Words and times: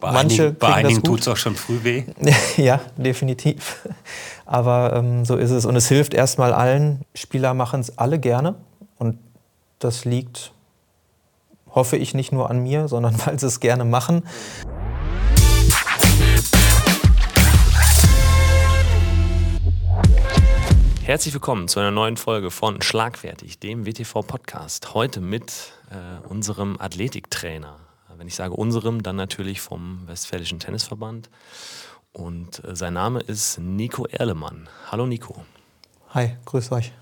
Bei 0.00 0.12
Manche 0.12 0.56
einigen, 0.60 1.02
bei 1.02 1.08
tut 1.08 1.20
es 1.20 1.28
auch 1.28 1.36
schon 1.36 1.54
früh 1.54 1.84
weh. 1.84 2.04
ja, 2.56 2.80
definitiv. 2.96 3.86
Aber 4.46 4.94
ähm, 4.96 5.26
so 5.26 5.36
ist 5.36 5.50
es. 5.50 5.66
Und 5.66 5.76
es 5.76 5.88
hilft 5.88 6.14
erstmal 6.14 6.54
allen. 6.54 7.02
Spieler 7.14 7.52
machen 7.52 7.80
es 7.80 7.98
alle 7.98 8.18
gerne. 8.18 8.54
Und 8.96 9.18
das 9.78 10.06
liegt, 10.06 10.52
hoffe 11.68 11.98
ich, 11.98 12.14
nicht 12.14 12.32
nur 12.32 12.48
an 12.48 12.62
mir, 12.62 12.88
sondern 12.88 13.14
weil 13.26 13.38
sie 13.38 13.46
es 13.46 13.60
gerne 13.60 13.84
machen. 13.84 14.22
Herzlich 21.02 21.34
willkommen 21.34 21.68
zu 21.68 21.78
einer 21.78 21.90
neuen 21.90 22.16
Folge 22.16 22.50
von 22.50 22.80
Schlagfertig, 22.80 23.58
dem 23.58 23.84
WTV-Podcast. 23.84 24.94
Heute 24.94 25.20
mit 25.20 25.74
äh, 25.90 26.26
unserem 26.26 26.80
Athletiktrainer. 26.80 27.89
Wenn 28.20 28.28
ich 28.28 28.34
sage 28.34 28.52
unserem, 28.52 29.02
dann 29.02 29.16
natürlich 29.16 29.62
vom 29.62 30.06
Westfälischen 30.06 30.58
Tennisverband. 30.58 31.30
Und 32.12 32.62
äh, 32.66 32.76
sein 32.76 32.92
Name 32.92 33.20
ist 33.20 33.58
Nico 33.58 34.04
Erlemann. 34.04 34.68
Hallo 34.90 35.06
Nico. 35.06 35.42
Hi, 36.10 36.36
grüß 36.44 36.70
euch. 36.72 36.92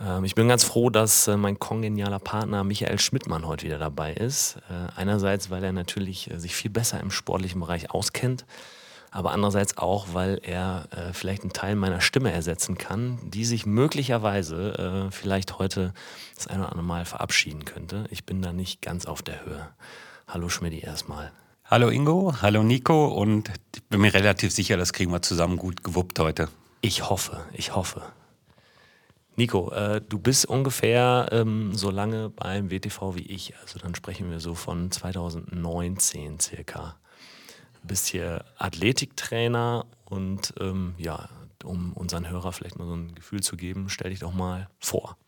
Ähm, 0.00 0.22
ich 0.22 0.36
bin 0.36 0.46
ganz 0.46 0.62
froh, 0.62 0.90
dass 0.90 1.26
äh, 1.26 1.36
mein 1.36 1.58
kongenialer 1.58 2.20
Partner 2.20 2.62
Michael 2.62 3.00
Schmidtmann 3.00 3.48
heute 3.48 3.66
wieder 3.66 3.80
dabei 3.80 4.12
ist. 4.12 4.58
Äh, 4.70 4.92
einerseits, 4.94 5.50
weil 5.50 5.64
er 5.64 5.72
natürlich 5.72 6.30
äh, 6.30 6.38
sich 6.38 6.54
viel 6.54 6.70
besser 6.70 7.00
im 7.00 7.10
sportlichen 7.10 7.60
Bereich 7.60 7.90
auskennt, 7.90 8.46
aber 9.10 9.32
andererseits 9.32 9.76
auch, 9.76 10.14
weil 10.14 10.40
er 10.42 10.86
vielleicht 11.12 11.42
einen 11.42 11.52
Teil 11.52 11.74
meiner 11.74 12.00
Stimme 12.00 12.32
ersetzen 12.32 12.78
kann, 12.78 13.18
die 13.22 13.44
sich 13.44 13.66
möglicherweise 13.66 15.10
vielleicht 15.10 15.58
heute 15.58 15.92
das 16.34 16.46
ein 16.46 16.60
oder 16.60 16.70
andere 16.70 16.86
Mal 16.86 17.04
verabschieden 17.04 17.66
könnte. 17.66 18.06
Ich 18.08 18.24
bin 18.24 18.40
da 18.40 18.54
nicht 18.54 18.80
ganz 18.80 19.04
auf 19.04 19.20
der 19.20 19.44
Höhe. 19.44 19.68
Hallo 20.32 20.48
Schmidti 20.48 20.78
erstmal. 20.78 21.30
Hallo 21.66 21.90
Ingo, 21.90 22.32
hallo 22.40 22.62
Nico 22.62 23.06
und 23.08 23.50
ich 23.76 23.82
bin 23.84 24.00
mir 24.00 24.14
relativ 24.14 24.50
sicher, 24.50 24.78
das 24.78 24.94
kriegen 24.94 25.12
wir 25.12 25.20
zusammen 25.20 25.58
gut 25.58 25.84
gewuppt 25.84 26.18
heute. 26.20 26.48
Ich 26.80 27.10
hoffe, 27.10 27.44
ich 27.52 27.76
hoffe. 27.76 28.00
Nico, 29.36 29.70
äh, 29.72 30.00
du 30.00 30.18
bist 30.18 30.46
ungefähr 30.46 31.28
ähm, 31.32 31.74
so 31.74 31.90
lange 31.90 32.30
beim 32.30 32.70
WTV 32.70 33.14
wie 33.14 33.26
ich. 33.26 33.52
Also 33.60 33.78
dann 33.78 33.94
sprechen 33.94 34.30
wir 34.30 34.40
so 34.40 34.54
von 34.54 34.90
2019 34.90 36.40
circa. 36.40 36.96
Du 37.82 37.88
bist 37.88 38.06
hier 38.06 38.46
Athletiktrainer 38.56 39.84
und 40.06 40.54
ähm, 40.60 40.94
ja, 40.96 41.28
um 41.62 41.92
unseren 41.92 42.26
Hörer 42.30 42.52
vielleicht 42.52 42.78
mal 42.78 42.86
so 42.86 42.94
ein 42.94 43.14
Gefühl 43.14 43.42
zu 43.42 43.58
geben, 43.58 43.90
stell 43.90 44.08
dich 44.08 44.20
doch 44.20 44.32
mal 44.32 44.70
vor. 44.78 45.18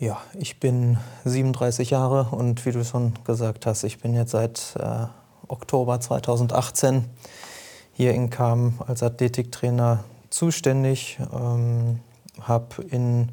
Ja, 0.00 0.20
ich 0.36 0.58
bin 0.58 0.98
37 1.24 1.90
Jahre 1.90 2.24
und 2.32 2.66
wie 2.66 2.72
du 2.72 2.84
schon 2.84 3.14
gesagt 3.22 3.64
hast, 3.64 3.84
ich 3.84 4.00
bin 4.00 4.12
jetzt 4.12 4.32
seit 4.32 4.74
äh, 4.76 5.06
Oktober 5.46 6.00
2018 6.00 7.04
hier 7.92 8.12
in 8.12 8.28
Kam 8.28 8.74
als 8.84 9.04
Athletiktrainer 9.04 10.02
zuständig. 10.30 11.20
Ähm, 11.32 12.00
habe 12.40 12.82
in 12.82 13.30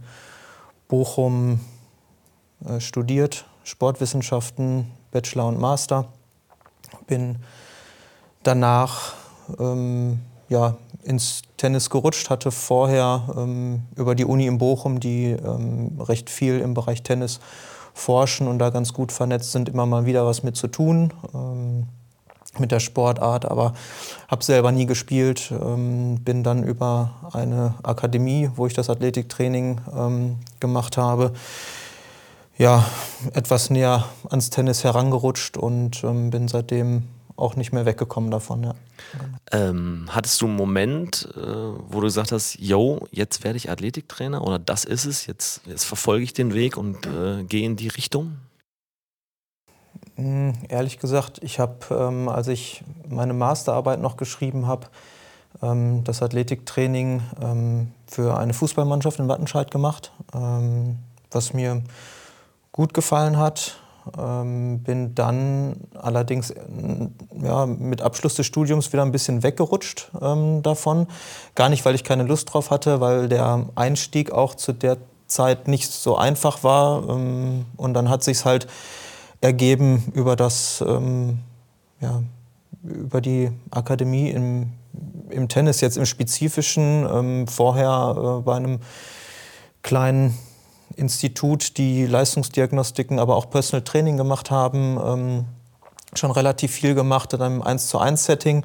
Bochum 0.88 1.62
äh, 2.64 2.80
studiert, 2.80 3.46
Sportwissenschaften, 3.64 4.92
Bachelor 5.10 5.48
und 5.48 5.60
Master. 5.60 6.10
Bin 7.08 7.38
danach 8.44 9.16
ähm, 9.58 10.20
ja, 10.48 10.76
ins 11.04 11.42
Tennis 11.58 11.90
gerutscht, 11.90 12.30
hatte 12.30 12.52
vorher 12.52 13.24
ähm, 13.36 13.84
über 13.96 14.16
die 14.16 14.26
Uni 14.26 14.48
in 14.48 14.58
Bochum, 14.58 15.00
die 15.00 15.32
ähm, 15.32 16.00
recht 16.00 16.30
viel 16.30 16.60
im 16.60 16.74
Bereich 16.74 17.04
Tennis 17.04 17.40
forschen 17.94 18.48
und 18.48 18.60
da 18.60 18.70
ganz 18.70 18.94
gut 18.94 19.12
vernetzt 19.12 19.52
sind, 19.52 19.70
immer 19.70 19.86
mal 19.86 20.06
wieder 20.06 20.26
was 20.26 20.44
mit 20.44 20.56
zu 20.56 20.68
tun 20.68 21.14
ähm, 21.34 21.88
mit 22.60 22.72
der 22.72 22.80
Sportart, 22.80 23.46
aber 23.46 23.74
habe 24.28 24.44
selber 24.44 24.72
nie 24.72 24.86
gespielt, 24.86 25.52
ähm, 25.52 26.20
bin 26.24 26.44
dann 26.44 26.64
über 26.64 27.12
eine 27.32 27.76
Akademie, 27.84 28.50
wo 28.56 28.68
ich 28.68 28.74
das 28.74 28.90
Athletiktraining 28.90 29.80
ähm, 29.96 30.36
gemacht 30.60 30.98
habe, 30.98 31.32
ja, 32.58 32.86
etwas 33.34 33.70
näher 33.70 34.06
ans 34.30 34.50
Tennis 34.50 34.84
herangerutscht 34.84 35.58
und 35.58 36.04
ähm, 36.04 36.30
bin 36.30 36.48
seitdem 36.48 37.04
auch 37.42 37.56
nicht 37.56 37.74
mehr 37.74 37.86
weggekommen 37.86 38.32
davon. 38.32 38.64
Ja. 38.64 38.76
Ähm, 39.52 40.08
hattest 40.10 40.42
du 40.42 40.48
einen 40.48 40.56
Moment, 40.56 41.28
äh, 41.36 41.40
wo 41.42 42.00
du 42.00 42.02
gesagt 42.02 42.32
hast, 42.32 42.60
yo, 42.60 43.08
jetzt 43.12 43.44
werde 43.44 43.58
ich 43.58 43.70
Athletiktrainer 43.70 44.42
oder 44.42 44.60
das 44.60 44.86
ist 44.86 45.06
es, 45.06 45.26
jetzt, 45.26 45.62
jetzt 45.66 45.84
verfolge 45.84 46.24
ich 46.24 46.34
den 46.34 46.54
Weg 46.54 46.78
und 46.78 47.06
äh, 47.06 47.44
gehe 47.44 47.66
in 47.66 47.76
die 47.76 47.90
Richtung? 47.90 48.38
Hm, 50.16 50.54
Ehrlich 50.70 51.00
gesagt, 51.00 51.40
ich 51.44 51.60
habe, 51.60 51.78
ähm, 51.92 52.30
als 52.30 52.48
ich 52.48 52.84
meine 53.10 53.34
Masterarbeit 53.34 54.00
noch 54.00 54.18
geschrieben 54.18 54.68
habe, 54.68 54.88
ähm, 55.62 56.04
das 56.04 56.22
Athletiktraining 56.22 57.22
ähm, 57.42 57.92
für 58.08 58.38
eine 58.38 58.54
Fußballmannschaft 58.54 59.20
in 59.20 59.28
Wattenscheid 59.28 59.72
gemacht, 59.72 60.12
ähm, 60.34 61.00
was 61.30 61.54
mir 61.54 61.82
gut 62.72 62.94
gefallen 62.94 63.38
hat. 63.38 63.81
Ähm, 64.18 64.80
bin 64.84 65.14
dann 65.14 65.76
allerdings 65.94 66.50
äh, 66.52 66.62
ja, 67.44 67.66
mit 67.66 68.02
Abschluss 68.02 68.36
des 68.36 68.46
Studiums 68.46 68.92
wieder 68.92 69.04
ein 69.04 69.12
bisschen 69.12 69.44
weggerutscht 69.44 70.12
ähm, 70.22 70.64
davon. 70.64 71.08
Gar 71.56 71.70
nicht, 71.70 71.86
weil 71.86 71.96
ich 71.96 72.04
keine 72.04 72.24
Lust 72.24 72.52
drauf 72.52 72.72
hatte, 72.72 73.00
weil 73.00 73.30
der 73.30 73.68
Einstieg 73.76 74.32
auch 74.32 74.56
zu 74.56 74.74
der 74.74 74.98
Zeit 75.28 75.68
nicht 75.68 75.92
so 75.92 76.18
einfach 76.18 76.64
war. 76.64 77.08
Ähm, 77.10 77.66
und 77.78 77.94
dann 77.94 78.10
hat 78.10 78.24
sich 78.24 78.44
halt 78.46 78.68
ergeben 79.40 80.12
über 80.14 80.36
das, 80.36 80.84
ähm, 80.88 81.40
ja, 82.00 82.22
über 82.84 83.22
die 83.22 83.52
Akademie 83.70 84.30
im, 84.30 84.72
im 85.30 85.48
Tennis, 85.48 85.82
jetzt 85.82 85.98
im 85.98 86.06
Spezifischen, 86.06 87.08
ähm, 87.12 87.48
vorher 87.48 88.40
äh, 88.40 88.42
bei 88.42 88.56
einem 88.56 88.80
kleinen 89.84 90.38
Institut, 90.96 91.78
die 91.78 92.06
Leistungsdiagnostiken, 92.06 93.20
aber 93.20 93.36
auch 93.36 93.50
Personal 93.50 93.84
Training 93.84 94.18
gemacht 94.18 94.52
haben, 94.52 95.00
ähm, 95.04 95.46
schon 96.14 96.32
relativ 96.32 96.72
viel 96.72 96.96
gemacht 96.96 97.34
in 97.34 97.42
einem 97.42 97.62
1 97.62 97.88
zu 97.88 98.00
1 98.00 98.26
Setting. 98.26 98.64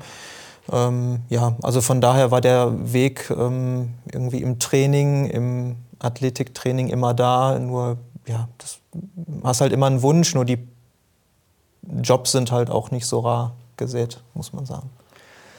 Ähm, 0.72 1.20
ja, 1.28 1.56
also 1.62 1.80
von 1.80 2.00
daher 2.00 2.30
war 2.30 2.40
der 2.40 2.92
Weg 2.92 3.30
ähm, 3.30 3.94
irgendwie 4.10 4.42
im 4.42 4.58
Training, 4.58 5.26
im 5.26 5.76
Athletiktraining 5.98 6.88
immer 6.88 7.14
da, 7.14 7.58
nur 7.58 7.98
ja, 8.26 8.48
das 8.58 8.78
hast 9.44 9.60
halt 9.60 9.72
immer 9.72 9.86
einen 9.86 10.02
Wunsch, 10.02 10.34
nur 10.34 10.44
die 10.44 10.58
Jobs 12.02 12.32
sind 12.32 12.50
halt 12.50 12.70
auch 12.70 12.90
nicht 12.90 13.06
so 13.06 13.20
rar 13.20 13.54
gesät, 13.76 14.20
muss 14.34 14.52
man 14.52 14.66
sagen. 14.66 14.90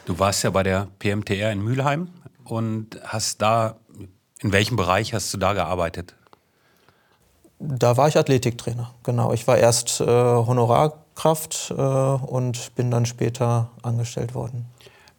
Du 0.05 0.19
warst 0.19 0.43
ja 0.43 0.49
bei 0.49 0.63
der 0.63 0.87
PMTR 0.99 1.51
in 1.51 1.61
Mülheim 1.61 2.09
und 2.43 2.99
hast 3.03 3.41
da, 3.41 3.75
in 4.39 4.51
welchem 4.51 4.75
Bereich 4.75 5.13
hast 5.13 5.33
du 5.33 5.37
da 5.37 5.53
gearbeitet? 5.53 6.15
Da 7.59 7.97
war 7.97 8.07
ich 8.07 8.17
Athletiktrainer, 8.17 8.91
genau. 9.03 9.33
Ich 9.33 9.47
war 9.47 9.57
erst 9.57 9.99
äh, 9.99 10.05
Honorarkraft 10.05 11.73
äh, 11.75 11.81
und 11.81 12.75
bin 12.75 12.91
dann 12.91 13.05
später 13.05 13.71
angestellt 13.81 14.35
worden. 14.35 14.65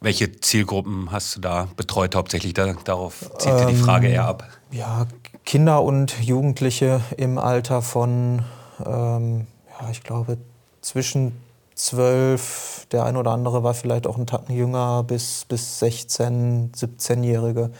Welche 0.01 0.39
Zielgruppen 0.39 1.11
hast 1.11 1.35
du 1.35 1.41
da 1.41 1.67
betreut 1.75 2.15
hauptsächlich? 2.15 2.53
Da, 2.53 2.73
darauf 2.85 3.29
zieht 3.37 3.51
dir 3.51 3.65
die 3.65 3.75
Frage 3.75 4.07
eher 4.07 4.25
ab. 4.25 4.47
Ja, 4.71 5.07
Kinder 5.43 5.83
und 5.83 6.21
Jugendliche 6.21 7.01
im 7.17 7.37
Alter 7.37 7.81
von, 7.81 8.43
ähm, 8.85 9.47
ja, 9.81 9.89
ich 9.89 10.03
glaube, 10.03 10.37
zwischen 10.81 11.33
12, 11.75 12.87
der 12.91 13.03
ein 13.03 13.17
oder 13.17 13.31
andere 13.31 13.63
war 13.63 13.73
vielleicht 13.73 14.07
auch 14.07 14.15
einen 14.15 14.27
Tacken 14.27 14.55
jünger, 14.55 15.03
bis, 15.03 15.45
bis 15.45 15.79
16, 15.79 16.71
17-Jährige 16.71 17.71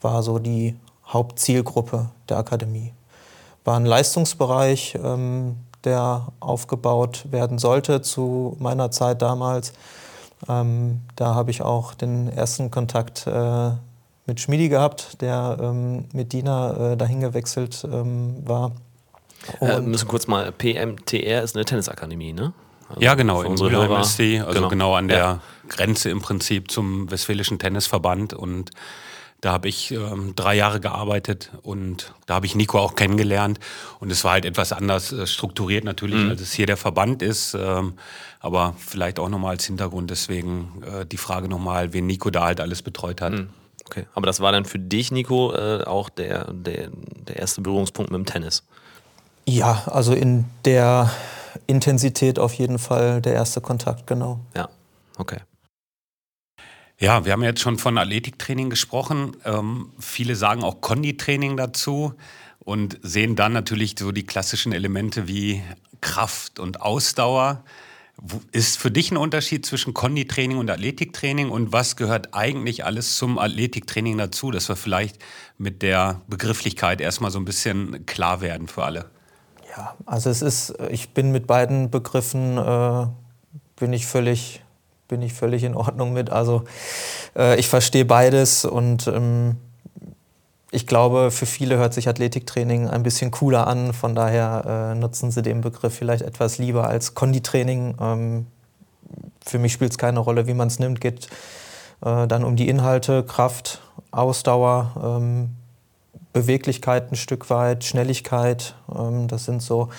war 0.00 0.22
so 0.22 0.38
die 0.38 0.76
Hauptzielgruppe 1.06 2.10
der 2.28 2.38
Akademie. 2.38 2.92
War 3.64 3.76
ein 3.76 3.86
Leistungsbereich, 3.86 4.98
ähm, 5.02 5.56
der 5.84 6.28
aufgebaut 6.40 7.24
werden 7.30 7.58
sollte 7.58 8.02
zu 8.02 8.56
meiner 8.60 8.90
Zeit 8.90 9.22
damals. 9.22 9.72
Ähm, 10.48 11.00
da 11.16 11.34
habe 11.34 11.50
ich 11.50 11.62
auch 11.62 11.94
den 11.94 12.28
ersten 12.28 12.70
Kontakt 12.70 13.26
äh, 13.26 13.70
mit 14.26 14.40
Schmidi 14.40 14.68
gehabt, 14.68 15.20
der 15.20 15.58
ähm, 15.60 16.06
mit 16.12 16.32
Dina 16.32 16.92
äh, 16.92 16.96
dahin 16.96 17.20
gewechselt 17.20 17.84
ähm, 17.90 18.36
war. 18.44 18.72
Äh, 19.60 19.76
Und- 19.76 19.88
müssen 19.88 20.08
kurz 20.08 20.26
mal, 20.26 20.50
PMTR 20.52 21.42
ist 21.42 21.54
eine 21.56 21.64
Tennisakademie, 21.64 22.32
ne? 22.32 22.52
Also 22.88 23.00
Ja, 23.00 23.14
genau, 23.14 23.42
in 23.42 23.48
unsere 23.52 23.70
Mülheim 23.70 24.00
ist 24.02 24.18
die, 24.18 24.38
also 24.40 24.52
genau, 24.54 24.68
Genau. 24.68 24.94
an 24.94 25.08
der 25.08 25.18
Ja. 25.18 25.38
Grenze 25.68 26.10
im 26.10 26.20
Prinzip 26.20 26.70
zum 26.70 27.10
Westfälischen 27.10 27.58
Tennisverband 27.58 28.34
und 28.34 28.70
da 29.42 29.52
habe 29.52 29.68
ich 29.68 29.90
ähm, 29.90 30.34
drei 30.36 30.54
Jahre 30.54 30.80
gearbeitet 30.80 31.50
und 31.62 32.14
da 32.26 32.34
habe 32.34 32.46
ich 32.46 32.54
Nico 32.54 32.78
auch 32.78 32.94
kennengelernt 32.94 33.58
und 34.00 34.10
es 34.10 34.24
war 34.24 34.32
halt 34.32 34.44
etwas 34.46 34.72
anders 34.72 35.12
äh, 35.12 35.26
strukturiert 35.26 35.84
natürlich, 35.84 36.22
Mhm. 36.22 36.30
als 36.30 36.40
es 36.40 36.52
hier 36.52 36.64
der 36.66 36.76
Verband 36.78 37.22
ist, 37.22 37.54
ähm, 37.54 37.94
aber 38.40 38.74
vielleicht 38.78 39.18
auch 39.18 39.28
nochmal 39.28 39.50
als 39.50 39.66
Hintergrund 39.66 40.10
deswegen 40.10 40.82
äh, 40.84 41.04
die 41.04 41.16
Frage 41.16 41.48
nochmal, 41.48 41.92
wen 41.92 42.06
Nico 42.06 42.30
da 42.30 42.44
halt 42.44 42.60
alles 42.60 42.82
betreut 42.82 43.20
hat. 43.20 43.32
Mhm. 43.32 43.50
Okay, 43.86 44.06
aber 44.14 44.26
das 44.26 44.38
war 44.40 44.52
dann 44.52 44.64
für 44.64 44.78
dich, 44.78 45.10
Nico, 45.10 45.52
äh, 45.52 45.82
auch 45.84 46.08
der, 46.08 46.52
der, 46.52 46.88
der 47.26 47.36
erste 47.36 47.60
Berührungspunkt 47.60 48.10
mit 48.12 48.18
dem 48.18 48.26
Tennis. 48.26 48.62
Ja, 49.44 49.82
also 49.86 50.14
in 50.14 50.44
der 50.64 51.10
Intensität 51.66 52.38
auf 52.38 52.54
jeden 52.54 52.78
Fall 52.78 53.20
der 53.20 53.34
erste 53.34 53.60
Kontakt, 53.60 54.06
genau. 54.06 54.38
Ja, 54.54 54.68
okay. 55.18 55.38
Ja, 57.02 57.24
wir 57.24 57.32
haben 57.32 57.42
jetzt 57.42 57.60
schon 57.60 57.78
von 57.78 57.98
Athletiktraining 57.98 58.70
gesprochen. 58.70 59.36
Ähm, 59.44 59.90
viele 59.98 60.36
sagen 60.36 60.62
auch 60.62 60.80
Konditraining 60.80 61.56
dazu 61.56 62.14
und 62.60 62.96
sehen 63.02 63.34
dann 63.34 63.52
natürlich 63.52 63.96
so 63.98 64.12
die 64.12 64.24
klassischen 64.24 64.70
Elemente 64.70 65.26
wie 65.26 65.64
Kraft 66.00 66.60
und 66.60 66.80
Ausdauer. 66.80 67.64
Ist 68.52 68.78
für 68.78 68.92
dich 68.92 69.10
ein 69.10 69.16
Unterschied 69.16 69.66
zwischen 69.66 69.94
Konditraining 69.94 70.58
und 70.58 70.70
Athletiktraining 70.70 71.50
und 71.50 71.72
was 71.72 71.96
gehört 71.96 72.34
eigentlich 72.34 72.84
alles 72.84 73.16
zum 73.16 73.36
Athletiktraining 73.36 74.16
dazu, 74.16 74.52
dass 74.52 74.68
wir 74.68 74.76
vielleicht 74.76 75.18
mit 75.58 75.82
der 75.82 76.20
Begrifflichkeit 76.28 77.00
erstmal 77.00 77.32
so 77.32 77.40
ein 77.40 77.44
bisschen 77.44 78.06
klar 78.06 78.40
werden 78.42 78.68
für 78.68 78.84
alle? 78.84 79.10
Ja, 79.76 79.96
also 80.06 80.30
es 80.30 80.40
ist, 80.40 80.74
ich 80.88 81.08
bin 81.08 81.32
mit 81.32 81.48
beiden 81.48 81.90
Begriffen, 81.90 82.58
äh, 82.58 83.06
bin 83.74 83.92
ich 83.92 84.06
völlig, 84.06 84.61
bin 85.12 85.20
ich 85.20 85.34
völlig 85.34 85.62
in 85.62 85.74
Ordnung 85.74 86.14
mit. 86.14 86.30
Also 86.30 86.64
äh, 87.36 87.60
ich 87.60 87.68
verstehe 87.68 88.06
beides 88.06 88.64
und 88.64 89.06
ähm, 89.08 89.56
ich 90.70 90.86
glaube, 90.86 91.30
für 91.30 91.44
viele 91.44 91.76
hört 91.76 91.92
sich 91.92 92.08
Athletiktraining 92.08 92.88
ein 92.88 93.02
bisschen 93.02 93.30
cooler 93.30 93.66
an. 93.66 93.92
Von 93.92 94.14
daher 94.14 94.94
äh, 94.94 94.98
nutzen 94.98 95.30
sie 95.30 95.42
den 95.42 95.60
Begriff 95.60 95.94
vielleicht 95.94 96.22
etwas 96.22 96.56
lieber 96.56 96.88
als 96.88 97.12
Konditraining. 97.12 97.94
Ähm, 98.00 98.46
für 99.44 99.58
mich 99.58 99.74
spielt 99.74 99.90
es 99.90 99.98
keine 99.98 100.18
Rolle, 100.18 100.46
wie 100.46 100.54
man 100.54 100.68
es 100.68 100.78
nimmt. 100.78 101.02
Geht 101.02 101.26
äh, 102.02 102.26
dann 102.26 102.42
um 102.42 102.56
die 102.56 102.70
Inhalte, 102.70 103.22
Kraft, 103.22 103.82
Ausdauer, 104.12 105.20
ähm, 105.20 105.50
Beweglichkeit 106.32 107.12
ein 107.12 107.16
Stück 107.16 107.50
weit, 107.50 107.84
Schnelligkeit. 107.84 108.76
Ähm, 108.90 109.28
das 109.28 109.44
sind 109.44 109.60
so 109.60 109.90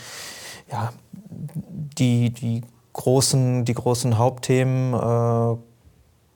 ja, 0.71 0.91
die, 1.29 2.31
die, 2.31 2.63
großen, 2.93 3.65
die 3.65 3.73
großen 3.73 4.17
Hauptthemen. 4.17 4.93
Äh, 4.93 5.57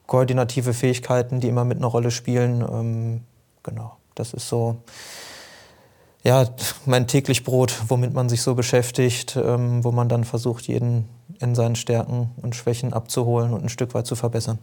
koordinative 0.07 0.73
Fähigkeiten, 0.73 1.39
die 1.39 1.49
immer 1.49 1.65
mit 1.65 1.77
einer 1.77 1.87
Rolle 1.87 2.11
spielen. 2.11 2.61
Ähm, 2.61 3.23
genau. 3.61 3.97
Das 4.15 4.33
ist 4.33 4.49
so 4.49 4.77
ja, 6.23 6.45
mein 6.85 7.07
täglich 7.07 7.43
Brot, 7.43 7.73
womit 7.87 8.13
man 8.13 8.27
sich 8.27 8.41
so 8.41 8.55
beschäftigt, 8.55 9.37
ähm, 9.37 9.83
wo 9.83 9.91
man 9.91 10.09
dann 10.09 10.23
versucht, 10.23 10.67
jeden 10.67 11.07
in 11.39 11.55
seinen 11.55 11.75
Stärken 11.75 12.31
und 12.41 12.55
Schwächen 12.55 12.93
abzuholen 12.93 13.53
und 13.53 13.63
ein 13.63 13.69
Stück 13.69 13.93
weit 13.93 14.07
zu 14.07 14.15
verbessern. 14.15 14.59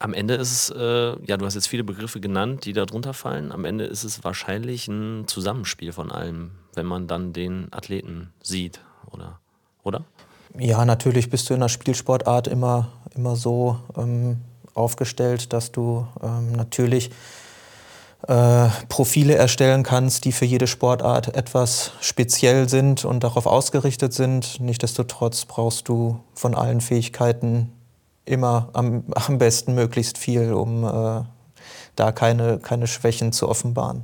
Am 0.00 0.14
Ende 0.14 0.34
ist 0.34 0.52
es, 0.52 0.70
äh, 0.70 1.16
ja, 1.26 1.36
du 1.36 1.44
hast 1.44 1.54
jetzt 1.54 1.66
viele 1.66 1.82
Begriffe 1.82 2.20
genannt, 2.20 2.66
die 2.66 2.72
da 2.72 2.84
drunter 2.84 3.14
fallen. 3.14 3.52
Am 3.52 3.64
Ende 3.64 3.84
ist 3.84 4.04
es 4.04 4.22
wahrscheinlich 4.22 4.86
ein 4.86 5.26
Zusammenspiel 5.26 5.92
von 5.92 6.12
allem, 6.12 6.52
wenn 6.74 6.86
man 6.86 7.08
dann 7.08 7.32
den 7.32 7.68
Athleten 7.72 8.32
sieht, 8.42 8.80
oder? 9.10 9.40
oder? 9.82 10.04
Ja, 10.56 10.84
natürlich 10.84 11.30
bist 11.30 11.50
du 11.50 11.54
in 11.54 11.60
der 11.60 11.68
Spielsportart 11.68 12.46
immer, 12.46 12.88
immer 13.14 13.36
so 13.36 13.78
ähm, 13.96 14.38
aufgestellt, 14.74 15.52
dass 15.52 15.72
du 15.72 16.06
ähm, 16.22 16.52
natürlich 16.52 17.10
äh, 18.26 18.68
Profile 18.88 19.34
erstellen 19.34 19.82
kannst, 19.82 20.24
die 20.24 20.32
für 20.32 20.44
jede 20.44 20.66
Sportart 20.66 21.36
etwas 21.36 21.92
speziell 22.00 22.68
sind 22.68 23.04
und 23.04 23.22
darauf 23.22 23.46
ausgerichtet 23.46 24.12
sind. 24.12 24.58
Nichtsdestotrotz 24.60 25.44
brauchst 25.44 25.88
du 25.88 26.20
von 26.34 26.54
allen 26.54 26.80
Fähigkeiten 26.80 27.72
immer 28.24 28.70
am, 28.72 29.04
am 29.14 29.38
besten 29.38 29.74
möglichst 29.74 30.18
viel, 30.18 30.52
um 30.52 30.84
äh, 30.84 31.22
da 31.96 32.12
keine, 32.12 32.58
keine 32.58 32.86
Schwächen 32.86 33.32
zu 33.32 33.48
offenbaren. 33.48 34.02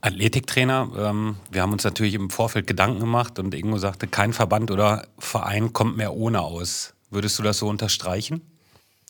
Athletiktrainer, 0.00 0.90
ähm, 0.96 1.36
wir 1.50 1.62
haben 1.62 1.72
uns 1.72 1.84
natürlich 1.84 2.14
im 2.14 2.30
Vorfeld 2.30 2.66
Gedanken 2.66 3.00
gemacht 3.00 3.38
und 3.38 3.54
Ingo 3.54 3.78
sagte, 3.78 4.06
kein 4.06 4.32
Verband 4.32 4.70
oder 4.70 5.06
Verein 5.18 5.72
kommt 5.72 5.96
mehr 5.96 6.14
ohne 6.14 6.40
aus. 6.40 6.94
Würdest 7.10 7.38
du 7.38 7.42
das 7.42 7.58
so 7.58 7.68
unterstreichen? 7.68 8.40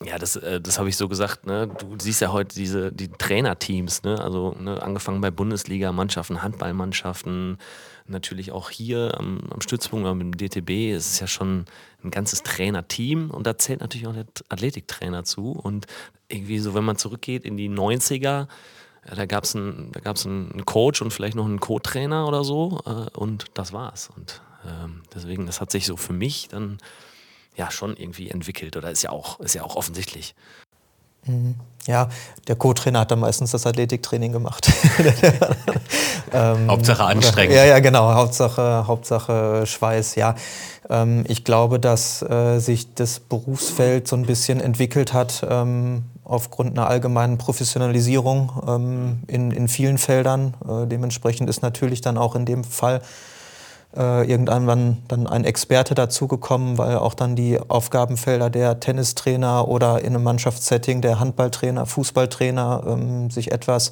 Ja, 0.03 0.19
das, 0.19 0.37
äh, 0.37 0.61
das 0.61 0.79
habe 0.79 0.89
ich 0.89 0.97
so 0.97 1.09
gesagt. 1.09 1.47
Ne? 1.47 1.69
Du 1.69 1.95
siehst 2.01 2.23
ja 2.23 2.33
heute 2.33 2.55
diese 2.55 2.91
die 2.91 3.09
Trainerteams, 3.09 4.03
ne? 4.03 4.19
also 4.19 4.57
ne? 4.59 4.83
angefangen 4.83 5.21
bei 5.21 5.31
Bundesliga-Mannschaften, 5.31 6.43
Handballmannschaften, 6.43 7.59
natürlich 8.07 8.51
auch 8.51 8.71
hier 8.71 9.19
am, 9.19 9.41
am 9.51 9.61
Stützpunkt 9.61 10.11
mit 10.17 10.23
dem 10.23 10.37
DTB. 10.37 10.97
Es 10.97 11.13
ist 11.13 11.21
ja 11.21 11.27
schon 11.27 11.67
ein 12.03 12.11
ganzes 12.11 12.43
Trainerteam 12.43 13.31
und 13.31 13.47
da 13.47 13.59
zählt 13.59 13.81
natürlich 13.81 14.07
auch 14.07 14.15
der 14.15 14.25
Athletiktrainer 14.49 15.25
zu. 15.25 15.53
Und 15.53 15.87
irgendwie 16.29 16.59
so, 16.59 16.75
wenn 16.75 16.85
man 16.85 16.97
zurückgeht 16.97 17.45
in 17.45 17.59
die 17.59 17.69
90er, 17.69 18.49
ja, 19.11 19.17
da 19.17 19.27
gab 19.27 19.45
es 19.45 19.57
einen, 19.57 19.93
einen 19.95 20.65
Coach 20.65 21.03
und 21.03 21.13
vielleicht 21.13 21.35
noch 21.35 21.45
einen 21.45 21.61
Co-Trainer 21.61 22.27
oder 22.29 22.45
so 22.45 22.81
äh, 22.87 23.19
und 23.19 23.47
das 23.55 23.73
war's. 23.73 24.09
Und 24.17 24.41
ähm, 24.65 25.03
deswegen, 25.15 25.47
das 25.47 25.61
hat 25.61 25.71
sich 25.71 25.87
so 25.87 25.97
für 25.97 26.13
mich 26.13 26.49
dann 26.49 26.79
ja 27.57 27.71
schon 27.71 27.97
irgendwie 27.97 28.31
entwickelt 28.31 28.77
oder 28.77 28.91
ist 28.91 29.03
ja 29.03 29.11
auch, 29.11 29.41
ist 29.41 29.55
ja 29.55 29.65
auch 29.65 29.77
offensichtlich. 29.77 30.35
Mhm. 31.27 31.57
Ja, 31.87 32.09
der 32.47 32.57
Co-Trainer 32.57 33.01
hat 33.01 33.11
dann 33.11 33.21
meistens 33.21 33.51
das 33.51 33.67
Athletiktraining 33.67 34.33
gemacht. 34.33 34.71
ähm, 36.33 36.69
Hauptsache 36.69 37.05
anstrengend. 37.05 37.57
Ja, 37.57 37.65
ja, 37.65 37.79
genau. 37.81 38.13
Hauptsache, 38.15 38.87
Hauptsache 38.87 39.65
Schweiß, 39.67 40.15
ja. 40.15 40.35
Ähm, 40.89 41.25
ich 41.27 41.43
glaube, 41.45 41.81
dass 41.81 42.23
äh, 42.23 42.59
sich 42.59 42.95
das 42.95 43.19
Berufsfeld 43.19 44.07
so 44.07 44.17
ein 44.17 44.27
bisschen 44.27 44.61
entwickelt 44.61 45.13
hat 45.13 45.45
ähm, 45.49 46.05
aufgrund 46.31 46.79
einer 46.79 46.89
allgemeinen 46.89 47.39
Professionalisierung 47.39 48.53
ähm, 48.67 49.23
in, 49.27 49.51
in 49.51 49.69
vielen 49.69 49.99
Feldern. 49.99 50.55
Äh, 50.67 50.87
dementsprechend 50.87 51.51
ist 51.51 51.63
natürlich 51.63 52.01
dann 52.01 52.17
auch 52.17 52.37
in 52.37 52.47
dem 52.47 52.63
Fall 52.63 53.03
äh, 53.97 54.31
irgendwann 54.31 54.99
dann 55.09 55.27
ein 55.27 55.45
Experte 55.45 55.97
dazugekommen, 55.97 56.79
weil 56.79 56.97
auch 56.99 57.15
dann 57.15 57.35
die 57.35 57.59
Aufgabenfelder 57.59 58.49
der 58.49 58.79
Tennistrainer 58.79 59.67
oder 59.67 60.01
in 60.01 60.15
einem 60.15 60.23
Mannschaftssetting 60.23 61.01
der 61.01 61.19
Handballtrainer, 61.19 61.87
Fußballtrainer 61.87 62.85
ähm, 62.87 63.31
sich 63.31 63.51
etwas 63.51 63.91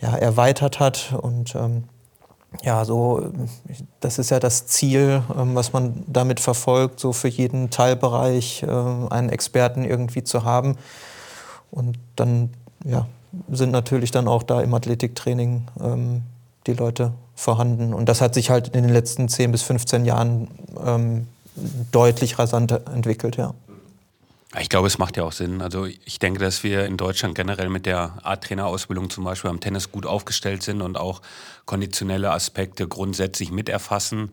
ja, 0.00 0.14
erweitert 0.14 0.78
hat. 0.78 1.14
Und 1.20 1.56
ähm, 1.56 1.84
ja, 2.62 2.84
so, 2.84 3.32
das 3.98 4.20
ist 4.20 4.30
ja 4.30 4.38
das 4.38 4.66
Ziel, 4.66 5.24
ähm, 5.36 5.56
was 5.56 5.72
man 5.72 6.04
damit 6.06 6.38
verfolgt, 6.38 7.00
so 7.00 7.12
für 7.12 7.28
jeden 7.28 7.70
Teilbereich 7.70 8.62
äh, 8.62 8.68
einen 8.68 9.30
Experten 9.30 9.84
irgendwie 9.84 10.22
zu 10.22 10.44
haben. 10.44 10.76
Und 11.70 11.98
dann 12.16 12.50
ja, 12.84 13.06
sind 13.50 13.70
natürlich 13.70 14.10
dann 14.10 14.28
auch 14.28 14.42
da 14.42 14.60
im 14.60 14.74
Athletiktraining 14.74 15.66
ähm, 15.80 16.22
die 16.66 16.74
Leute 16.74 17.12
vorhanden. 17.34 17.94
Und 17.94 18.08
das 18.08 18.20
hat 18.20 18.34
sich 18.34 18.50
halt 18.50 18.68
in 18.68 18.82
den 18.82 18.92
letzten 18.92 19.28
10 19.28 19.52
bis 19.52 19.62
15 19.62 20.04
Jahren 20.04 20.48
ähm, 20.84 21.26
deutlich 21.92 22.38
rasanter 22.38 22.82
entwickelt, 22.92 23.36
ja. 23.36 23.54
Ich 24.58 24.68
glaube, 24.68 24.88
es 24.88 24.98
macht 24.98 25.16
ja 25.16 25.22
auch 25.22 25.32
Sinn. 25.32 25.62
Also 25.62 25.84
ich 25.86 26.18
denke, 26.18 26.40
dass 26.40 26.64
wir 26.64 26.84
in 26.84 26.96
Deutschland 26.96 27.36
generell 27.36 27.68
mit 27.68 27.86
der 27.86 28.14
Art-Trainerausbildung 28.24 29.08
zum 29.08 29.22
Beispiel 29.22 29.48
am 29.48 29.60
Tennis 29.60 29.92
gut 29.92 30.06
aufgestellt 30.06 30.64
sind 30.64 30.82
und 30.82 30.98
auch 30.98 31.22
konditionelle 31.66 32.32
Aspekte 32.32 32.88
grundsätzlich 32.88 33.52
miterfassen. 33.52 34.32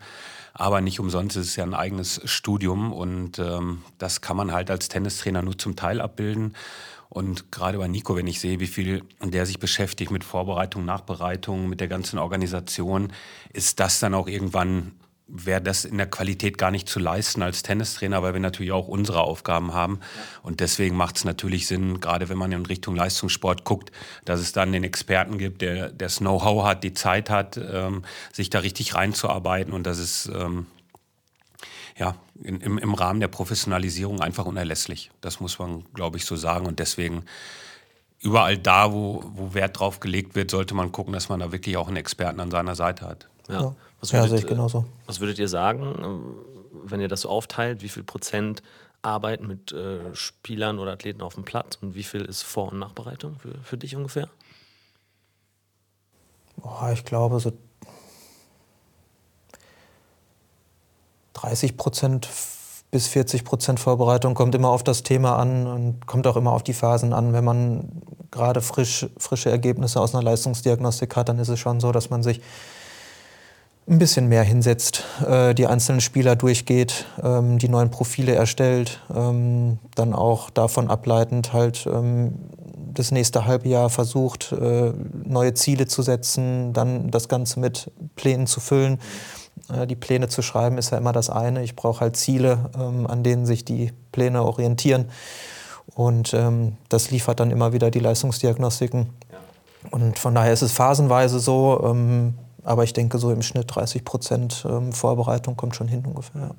Aber 0.54 0.80
nicht 0.80 0.98
umsonst 0.98 1.36
ist 1.36 1.46
es 1.46 1.56
ja 1.56 1.62
ein 1.62 1.74
eigenes 1.74 2.20
Studium 2.24 2.92
und 2.92 3.38
ähm, 3.38 3.82
das 3.98 4.20
kann 4.20 4.36
man 4.36 4.50
halt 4.50 4.72
als 4.72 4.88
Tennistrainer 4.88 5.42
nur 5.42 5.56
zum 5.56 5.76
Teil 5.76 6.00
abbilden. 6.00 6.56
Und 7.08 7.50
gerade 7.50 7.78
bei 7.78 7.88
Nico, 7.88 8.16
wenn 8.16 8.26
ich 8.26 8.40
sehe, 8.40 8.60
wie 8.60 8.66
viel 8.66 9.02
der 9.22 9.46
sich 9.46 9.58
beschäftigt 9.58 10.10
mit 10.10 10.24
Vorbereitung, 10.24 10.84
Nachbereitung, 10.84 11.68
mit 11.68 11.80
der 11.80 11.88
ganzen 11.88 12.18
Organisation, 12.18 13.12
ist 13.52 13.80
das 13.80 13.98
dann 13.98 14.14
auch 14.14 14.28
irgendwann, 14.28 14.92
wäre 15.26 15.62
das 15.62 15.84
in 15.84 15.96
der 15.96 16.06
Qualität 16.06 16.58
gar 16.58 16.70
nicht 16.70 16.88
zu 16.88 16.98
leisten 16.98 17.42
als 17.42 17.62
Tennistrainer, 17.62 18.22
weil 18.22 18.34
wir 18.34 18.40
natürlich 18.40 18.72
auch 18.72 18.88
unsere 18.88 19.22
Aufgaben 19.22 19.72
haben. 19.72 20.00
Und 20.42 20.60
deswegen 20.60 20.96
macht 20.96 21.16
es 21.16 21.24
natürlich 21.24 21.66
Sinn, 21.66 22.00
gerade 22.00 22.28
wenn 22.28 22.38
man 22.38 22.52
in 22.52 22.66
Richtung 22.66 22.94
Leistungssport 22.94 23.64
guckt, 23.64 23.90
dass 24.26 24.40
es 24.40 24.52
dann 24.52 24.72
den 24.72 24.84
Experten 24.84 25.38
gibt, 25.38 25.62
der 25.62 25.90
das 25.90 26.18
Know-how 26.18 26.66
hat, 26.66 26.84
die 26.84 26.92
Zeit 26.92 27.30
hat, 27.30 27.56
ähm, 27.56 28.02
sich 28.32 28.50
da 28.50 28.58
richtig 28.58 28.94
reinzuarbeiten 28.94 29.72
und 29.72 29.86
dass 29.86 29.98
es 29.98 30.26
ähm, 30.26 30.66
ja, 31.98 32.14
in, 32.42 32.60
im, 32.60 32.78
im 32.78 32.94
Rahmen 32.94 33.20
der 33.20 33.28
Professionalisierung 33.28 34.20
einfach 34.20 34.46
unerlässlich. 34.46 35.10
Das 35.20 35.40
muss 35.40 35.58
man, 35.58 35.84
glaube 35.94 36.16
ich, 36.16 36.24
so 36.24 36.36
sagen. 36.36 36.66
Und 36.66 36.78
deswegen 36.78 37.24
überall 38.20 38.58
da, 38.58 38.92
wo, 38.92 39.24
wo 39.34 39.54
Wert 39.54 39.78
drauf 39.78 40.00
gelegt 40.00 40.34
wird, 40.34 40.50
sollte 40.50 40.74
man 40.74 40.92
gucken, 40.92 41.12
dass 41.12 41.28
man 41.28 41.40
da 41.40 41.52
wirklich 41.52 41.76
auch 41.76 41.88
einen 41.88 41.96
Experten 41.96 42.40
an 42.40 42.50
seiner 42.50 42.74
Seite 42.74 43.06
hat. 43.06 43.28
Ja, 43.48 43.74
was 44.00 44.12
würdet, 44.12 44.26
ja 44.26 44.28
sehe 44.28 44.38
ich 44.38 44.46
genauso. 44.46 44.84
Was 45.06 45.20
würdet 45.20 45.38
ihr 45.38 45.48
sagen, 45.48 46.36
wenn 46.84 47.00
ihr 47.00 47.08
das 47.08 47.22
so 47.22 47.28
aufteilt, 47.28 47.82
wie 47.82 47.88
viel 47.88 48.02
Prozent 48.02 48.62
arbeiten 49.02 49.46
mit 49.46 49.72
äh, 49.72 50.14
Spielern 50.14 50.78
oder 50.78 50.92
Athleten 50.92 51.22
auf 51.22 51.34
dem 51.34 51.44
Platz 51.44 51.78
und 51.80 51.94
wie 51.94 52.02
viel 52.02 52.22
ist 52.22 52.42
Vor- 52.42 52.72
und 52.72 52.78
Nachbereitung 52.78 53.36
für, 53.38 53.54
für 53.62 53.78
dich 53.78 53.96
ungefähr? 53.96 54.28
Boah, 56.56 56.90
ich 56.92 57.04
glaube 57.04 57.38
so 57.38 57.52
30 61.40 61.76
Prozent 61.76 62.28
bis 62.90 63.06
40 63.08 63.44
Prozent 63.44 63.80
Vorbereitung 63.80 64.34
kommt 64.34 64.54
immer 64.54 64.70
auf 64.70 64.82
das 64.82 65.02
Thema 65.02 65.36
an 65.36 65.66
und 65.66 66.06
kommt 66.06 66.26
auch 66.26 66.36
immer 66.36 66.52
auf 66.52 66.62
die 66.62 66.72
Phasen 66.72 67.12
an. 67.12 67.32
Wenn 67.32 67.44
man 67.44 67.88
gerade 68.30 68.62
frisch, 68.62 69.06
frische 69.18 69.50
Ergebnisse 69.50 70.00
aus 70.00 70.14
einer 70.14 70.22
Leistungsdiagnostik 70.22 71.14
hat, 71.16 71.28
dann 71.28 71.38
ist 71.38 71.48
es 71.48 71.58
schon 71.58 71.80
so, 71.80 71.92
dass 71.92 72.08
man 72.10 72.22
sich 72.22 72.40
ein 73.88 73.98
bisschen 73.98 74.28
mehr 74.28 74.42
hinsetzt, 74.42 75.04
äh, 75.26 75.54
die 75.54 75.66
einzelnen 75.66 76.00
Spieler 76.00 76.36
durchgeht, 76.36 77.06
ähm, 77.22 77.58
die 77.58 77.68
neuen 77.68 77.90
Profile 77.90 78.34
erstellt, 78.34 79.00
ähm, 79.14 79.78
dann 79.94 80.12
auch 80.12 80.50
davon 80.50 80.88
ableitend 80.88 81.52
halt 81.54 81.86
ähm, 81.86 82.34
das 82.92 83.10
nächste 83.12 83.46
halbe 83.46 83.68
Jahr 83.68 83.88
versucht, 83.90 84.52
äh, 84.52 84.92
neue 85.24 85.54
Ziele 85.54 85.86
zu 85.86 86.02
setzen, 86.02 86.72
dann 86.72 87.10
das 87.10 87.28
Ganze 87.28 87.60
mit 87.60 87.90
Plänen 88.16 88.46
zu 88.46 88.60
füllen. 88.60 88.98
Die 89.68 89.96
Pläne 89.96 90.28
zu 90.28 90.40
schreiben 90.40 90.78
ist 90.78 90.90
ja 90.90 90.98
immer 90.98 91.12
das 91.12 91.28
eine. 91.28 91.62
Ich 91.62 91.76
brauche 91.76 92.00
halt 92.00 92.16
Ziele, 92.16 92.70
ähm, 92.74 93.06
an 93.06 93.22
denen 93.22 93.44
sich 93.44 93.64
die 93.66 93.92
Pläne 94.12 94.42
orientieren. 94.42 95.10
Und 95.94 96.32
ähm, 96.32 96.78
das 96.88 97.10
liefert 97.10 97.40
dann 97.40 97.50
immer 97.50 97.74
wieder 97.74 97.90
die 97.90 97.98
Leistungsdiagnostiken. 97.98 99.10
Und 99.90 100.18
von 100.18 100.34
daher 100.34 100.52
ist 100.52 100.62
es 100.62 100.72
phasenweise 100.72 101.38
so, 101.38 101.82
ähm, 101.84 102.34
aber 102.64 102.84
ich 102.84 102.94
denke, 102.94 103.18
so 103.18 103.30
im 103.30 103.42
Schnitt 103.42 103.74
30 103.74 104.04
Prozent 104.04 104.66
Vorbereitung 104.90 105.56
kommt 105.56 105.76
schon 105.76 105.88
hin 105.88 106.04
ungefähr. 106.04 106.54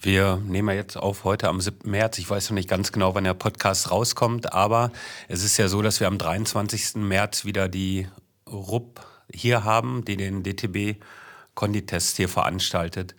Wir 0.00 0.36
nehmen 0.36 0.68
ja 0.68 0.74
jetzt 0.74 0.96
auf 0.96 1.24
heute 1.24 1.48
am 1.48 1.60
7. 1.60 1.90
März. 1.90 2.18
Ich 2.18 2.28
weiß 2.28 2.50
noch 2.50 2.54
nicht 2.54 2.68
ganz 2.68 2.92
genau, 2.92 3.14
wann 3.14 3.24
der 3.24 3.34
Podcast 3.34 3.90
rauskommt, 3.90 4.52
aber 4.52 4.90
es 5.28 5.42
ist 5.42 5.56
ja 5.56 5.68
so, 5.68 5.82
dass 5.82 6.00
wir 6.00 6.06
am 6.06 6.18
23. 6.18 6.96
März 6.96 7.44
wieder 7.44 7.68
die 7.68 8.06
RUP 8.48 9.00
hier 9.32 9.64
haben, 9.64 10.04
die 10.04 10.16
den 10.16 10.42
DTB-Konditest 10.42 12.16
hier 12.16 12.28
veranstaltet. 12.28 13.14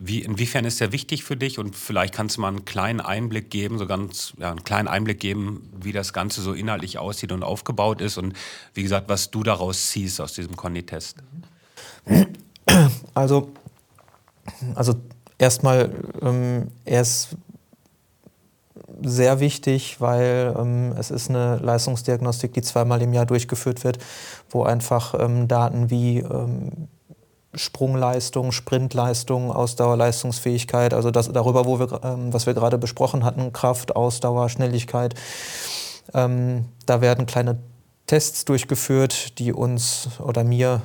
Wie, 0.00 0.22
inwiefern 0.22 0.64
ist 0.64 0.80
der 0.80 0.92
wichtig 0.92 1.24
für 1.24 1.36
dich? 1.36 1.58
Und 1.58 1.74
vielleicht 1.74 2.14
kannst 2.14 2.36
du 2.36 2.40
mal 2.40 2.48
einen 2.48 2.64
kleinen 2.64 3.00
Einblick 3.00 3.50
geben, 3.50 3.78
so 3.78 3.86
ganz, 3.86 4.32
ja, 4.38 4.50
einen 4.50 4.62
kleinen 4.62 4.86
Einblick 4.86 5.18
geben, 5.18 5.72
wie 5.82 5.90
das 5.90 6.12
Ganze 6.12 6.40
so 6.40 6.52
inhaltlich 6.52 6.98
aussieht 6.98 7.32
und 7.32 7.42
aufgebaut 7.42 8.00
ist 8.00 8.16
und 8.16 8.34
wie 8.74 8.84
gesagt, 8.84 9.08
was 9.08 9.32
du 9.32 9.42
daraus 9.42 9.88
ziehst 9.88 10.20
aus 10.20 10.34
diesem 10.34 10.54
Konditest. 10.54 11.16
Also, 13.12 13.52
also 14.74 14.94
erstmal, 15.36 15.92
ähm, 16.22 16.68
er 16.84 17.02
ist 17.02 17.30
sehr 19.02 19.40
wichtig, 19.40 20.00
weil 20.00 20.54
ähm, 20.58 20.94
es 20.98 21.10
ist 21.10 21.30
eine 21.30 21.56
Leistungsdiagnostik, 21.56 22.52
die 22.52 22.62
zweimal 22.62 23.02
im 23.02 23.12
Jahr 23.12 23.26
durchgeführt 23.26 23.84
wird, 23.84 23.98
wo 24.50 24.62
einfach 24.62 25.14
ähm, 25.18 25.48
Daten 25.48 25.90
wie 25.90 26.18
ähm, 26.18 26.88
Sprungleistung, 27.54 28.52
Sprintleistung, 28.52 29.50
Ausdauerleistungsfähigkeit, 29.50 30.94
also 30.94 31.10
das 31.10 31.32
darüber, 31.32 31.64
wo 31.64 31.78
wir, 31.78 32.00
ähm, 32.02 32.32
was 32.32 32.46
wir 32.46 32.54
gerade 32.54 32.78
besprochen 32.78 33.24
hatten, 33.24 33.52
Kraft, 33.52 33.96
Ausdauer, 33.96 34.48
Schnelligkeit. 34.48 35.14
Ähm, 36.14 36.66
da 36.86 37.00
werden 37.00 37.26
kleine 37.26 37.58
Tests 38.06 38.44
durchgeführt, 38.46 39.38
die 39.38 39.52
uns 39.52 40.08
oder 40.18 40.42
mir 40.42 40.80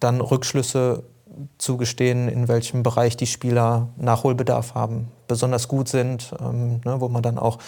dann 0.00 0.20
Rückschlüsse 0.20 1.04
zugestehen, 1.58 2.28
in 2.28 2.48
welchem 2.48 2.82
Bereich 2.82 3.16
die 3.16 3.26
Spieler 3.26 3.88
Nachholbedarf 3.96 4.74
haben, 4.74 5.08
besonders 5.28 5.68
gut 5.68 5.88
sind, 5.88 6.34
ähm, 6.40 6.80
ne, 6.84 7.00
wo 7.00 7.08
man 7.08 7.22
dann 7.22 7.38
auch 7.38 7.58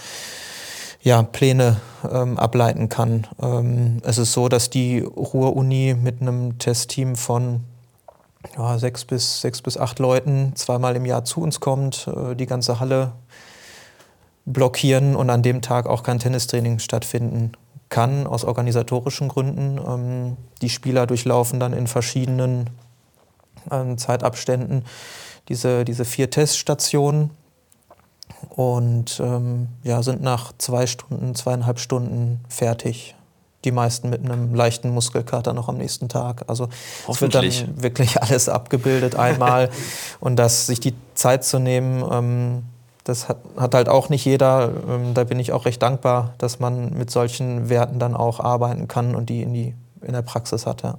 ja, 1.03 1.23
Pläne 1.23 1.77
ähm, 2.11 2.39
ableiten 2.39 2.89
kann. 2.89 3.27
Ähm, 3.41 3.99
es 4.03 4.19
ist 4.19 4.33
so, 4.33 4.49
dass 4.49 4.71
die 4.71 5.01
Ruhr-Uni 5.01 5.97
mit 6.01 6.21
einem 6.21 6.59
Testteam 6.59 7.17
von 7.17 7.65
ja, 8.57 8.79
sechs, 8.79 9.05
bis, 9.05 9.41
sechs 9.41 9.63
bis 9.63 9.77
acht 9.77 9.99
Leuten 9.99 10.53
zweimal 10.55 10.97
im 10.97 11.07
Jahr 11.07 11.25
zu 11.25 11.41
uns 11.41 11.61
kommt, 11.61 12.09
äh, 12.09 12.35
die 12.35 12.47
ganze 12.47 12.81
Halle 12.81 13.13
blockieren 14.45 15.15
und 15.15 15.31
an 15.31 15.43
dem 15.43 15.61
Tag 15.61 15.87
auch 15.87 16.03
kein 16.03 16.19
Tennistraining 16.19 16.79
stattfinden 16.79 17.53
kann, 17.89 18.27
aus 18.27 18.45
organisatorischen 18.45 19.29
Gründen. 19.29 19.79
Ähm, 19.79 20.37
die 20.63 20.71
Spieler 20.71 21.07
durchlaufen 21.07 21.61
dann 21.61 21.73
in 21.73 21.87
verschiedenen 21.87 22.71
ähm, 23.71 23.99
Zeitabständen 23.99 24.85
diese, 25.49 25.85
diese 25.85 26.05
vier 26.05 26.31
Teststationen 26.31 27.31
und 28.51 29.21
ähm, 29.21 29.69
ja, 29.83 30.03
sind 30.03 30.23
nach 30.23 30.53
zwei 30.59 30.87
Stunden, 30.87 31.35
zweieinhalb 31.35 31.79
Stunden 31.79 32.41
fertig 32.49 33.15
die 33.65 33.73
meisten 33.73 34.09
mit 34.09 34.25
einem 34.25 34.55
leichten 34.55 34.91
Muskelkater 34.91 35.53
noch 35.53 35.69
am 35.69 35.79
nächsten 35.79 36.09
Tag. 36.09 36.45
Also 36.47 36.69
es 37.09 37.21
wird 37.21 37.35
dann 37.35 37.51
wirklich 37.83 38.23
alles 38.23 38.49
abgebildet 38.49 39.17
einmal 39.17 39.71
und 40.21 40.37
das 40.37 40.67
sich 40.67 40.81
die 40.81 40.95
Zeit 41.15 41.45
zu 41.45 41.59
nehmen, 41.59 42.05
ähm, 42.11 42.63
das 43.03 43.29
hat, 43.29 43.39
hat, 43.57 43.75
halt 43.75 43.89
auch 43.89 44.11
nicht 44.11 44.27
jeder. 44.27 44.71
Ähm, 44.87 45.15
da 45.15 45.25
bin 45.25 45.41
ich 45.41 45.53
auch 45.53 45.65
recht 45.65 45.83
dankbar, 45.83 46.35
dass 46.37 46.61
man 46.61 46.93
mit 46.93 47.11
solchen 47.11 47.71
Werten 47.71 47.99
dann 47.99 48.15
auch 48.15 48.39
arbeiten 48.39 48.87
kann 48.87 49.15
und 49.15 49.31
die 49.31 49.43
in, 49.43 49.55
die, 49.55 49.75
in 50.03 50.13
der 50.13 50.23
Praxis 50.23 50.67
hat. 50.67 50.83
Ja. 50.83 50.99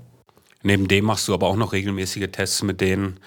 Neben 0.63 0.87
dem 0.87 1.05
machst 1.05 1.27
du 1.27 1.33
aber 1.33 1.47
auch 1.47 1.55
noch 1.55 1.73
regelmäßige 1.73 2.29
Tests 2.31 2.63
mit 2.63 2.81
denen, 2.81 3.19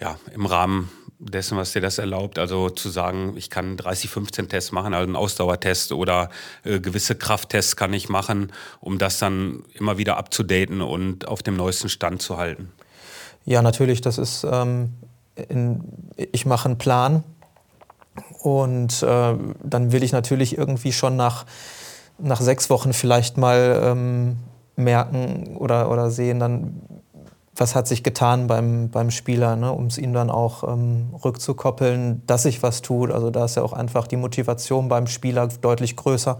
ja, 0.00 0.16
im 0.34 0.46
Rahmen 0.46 0.90
dessen, 1.18 1.56
was 1.56 1.72
dir 1.72 1.80
das 1.80 1.98
erlaubt. 1.98 2.38
Also 2.38 2.68
zu 2.70 2.88
sagen, 2.88 3.34
ich 3.36 3.50
kann 3.50 3.76
30, 3.76 4.10
15 4.10 4.48
Tests 4.48 4.72
machen, 4.72 4.94
also 4.94 5.06
einen 5.06 5.16
Ausdauertest 5.16 5.92
oder 5.92 6.30
äh, 6.64 6.80
gewisse 6.80 7.14
Krafttests 7.14 7.76
kann 7.76 7.92
ich 7.92 8.08
machen, 8.08 8.52
um 8.80 8.98
das 8.98 9.18
dann 9.18 9.62
immer 9.74 9.98
wieder 9.98 10.16
abzudaten 10.16 10.80
und 10.80 11.28
auf 11.28 11.42
dem 11.42 11.56
neuesten 11.56 11.88
Stand 11.88 12.22
zu 12.22 12.38
halten. 12.38 12.72
Ja, 13.44 13.62
natürlich. 13.62 14.00
Das 14.00 14.18
ist, 14.18 14.44
ähm, 14.44 14.94
in, 15.36 15.84
ich 16.16 16.46
mache 16.46 16.66
einen 16.66 16.78
Plan 16.78 17.22
und 18.40 19.02
äh, 19.02 19.34
dann 19.62 19.92
will 19.92 20.02
ich 20.02 20.12
natürlich 20.12 20.58
irgendwie 20.58 20.92
schon 20.92 21.16
nach, 21.16 21.46
nach 22.18 22.40
sechs 22.40 22.68
Wochen 22.70 22.92
vielleicht 22.92 23.36
mal 23.36 23.80
ähm, 23.84 24.36
merken 24.76 25.56
oder, 25.56 25.90
oder 25.90 26.10
sehen, 26.10 26.38
dann 26.40 26.82
was 27.54 27.74
hat 27.74 27.86
sich 27.86 28.02
getan 28.02 28.46
beim, 28.46 28.88
beim 28.88 29.10
Spieler, 29.10 29.56
ne, 29.56 29.72
um 29.72 29.86
es 29.86 29.98
ihm 29.98 30.12
dann 30.14 30.30
auch 30.30 30.64
ähm, 30.66 31.14
rückzukoppeln, 31.22 32.22
dass 32.26 32.44
sich 32.44 32.62
was 32.62 32.80
tut. 32.80 33.10
Also 33.10 33.30
da 33.30 33.44
ist 33.44 33.56
ja 33.56 33.62
auch 33.62 33.74
einfach 33.74 34.06
die 34.06 34.16
Motivation 34.16 34.88
beim 34.88 35.06
Spieler 35.06 35.48
deutlich 35.60 35.96
größer. 35.96 36.38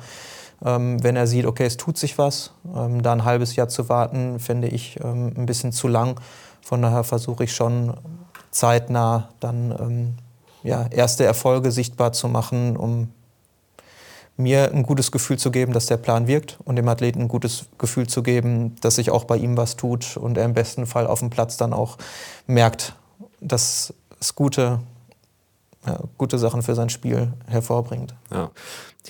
Ähm, 0.65 1.03
wenn 1.03 1.17
er 1.17 1.27
sieht, 1.27 1.45
okay, 1.45 1.67
es 1.67 1.77
tut 1.77 1.99
sich 1.99 2.17
was, 2.17 2.53
ähm, 2.75 3.03
da 3.03 3.13
ein 3.13 3.25
halbes 3.25 3.57
Jahr 3.57 3.69
zu 3.69 3.89
warten, 3.89 4.39
finde 4.39 4.69
ich 4.69 4.99
ähm, 5.05 5.33
ein 5.37 5.45
bisschen 5.45 5.73
zu 5.73 5.87
lang. 5.87 6.19
Von 6.63 6.81
daher 6.81 7.05
versuche 7.05 7.45
ich 7.45 7.55
schon 7.55 7.95
zeitnah 8.51 9.29
dann 9.41 9.75
ähm, 9.79 10.15
ja, 10.63 10.87
erste 10.87 11.25
Erfolge 11.25 11.73
sichtbar 11.73 12.13
zu 12.13 12.29
machen, 12.29 12.77
um 12.77 13.09
mir 14.37 14.73
ein 14.73 14.83
gutes 14.83 15.13
Gefühl 15.13 15.39
zu 15.39 15.51
geben, 15.51 15.73
dass 15.73 15.87
der 15.87 15.97
Plan 15.97 16.27
wirkt 16.27 16.59
und 16.65 16.77
dem 16.77 16.89
Athleten 16.89 17.23
ein 17.23 17.29
gutes 17.29 17.67
Gefühl 17.79 18.07
zu 18.07 18.23
geben, 18.23 18.77
dass 18.81 18.97
sich 18.97 19.11
auch 19.11 19.25
bei 19.25 19.37
ihm 19.37 19.57
was 19.57 19.77
tut 19.77 20.17
und 20.17 20.39
er 20.39 20.45
im 20.45 20.55
besten 20.55 20.87
Fall 20.87 21.07
auf 21.07 21.21
dem 21.21 21.31
Platz 21.31 21.57
dann 21.57 21.73
auch 21.73 21.99
merkt, 22.47 22.95
dass 23.41 23.95
es 24.21 24.35
gute, 24.35 24.81
ja, 25.87 26.01
gute 26.17 26.39
Sachen 26.39 26.63
für 26.63 26.75
sein 26.75 26.89
Spiel 26.89 27.33
hervorbringt. 27.47 28.15
Ja. 28.31 28.51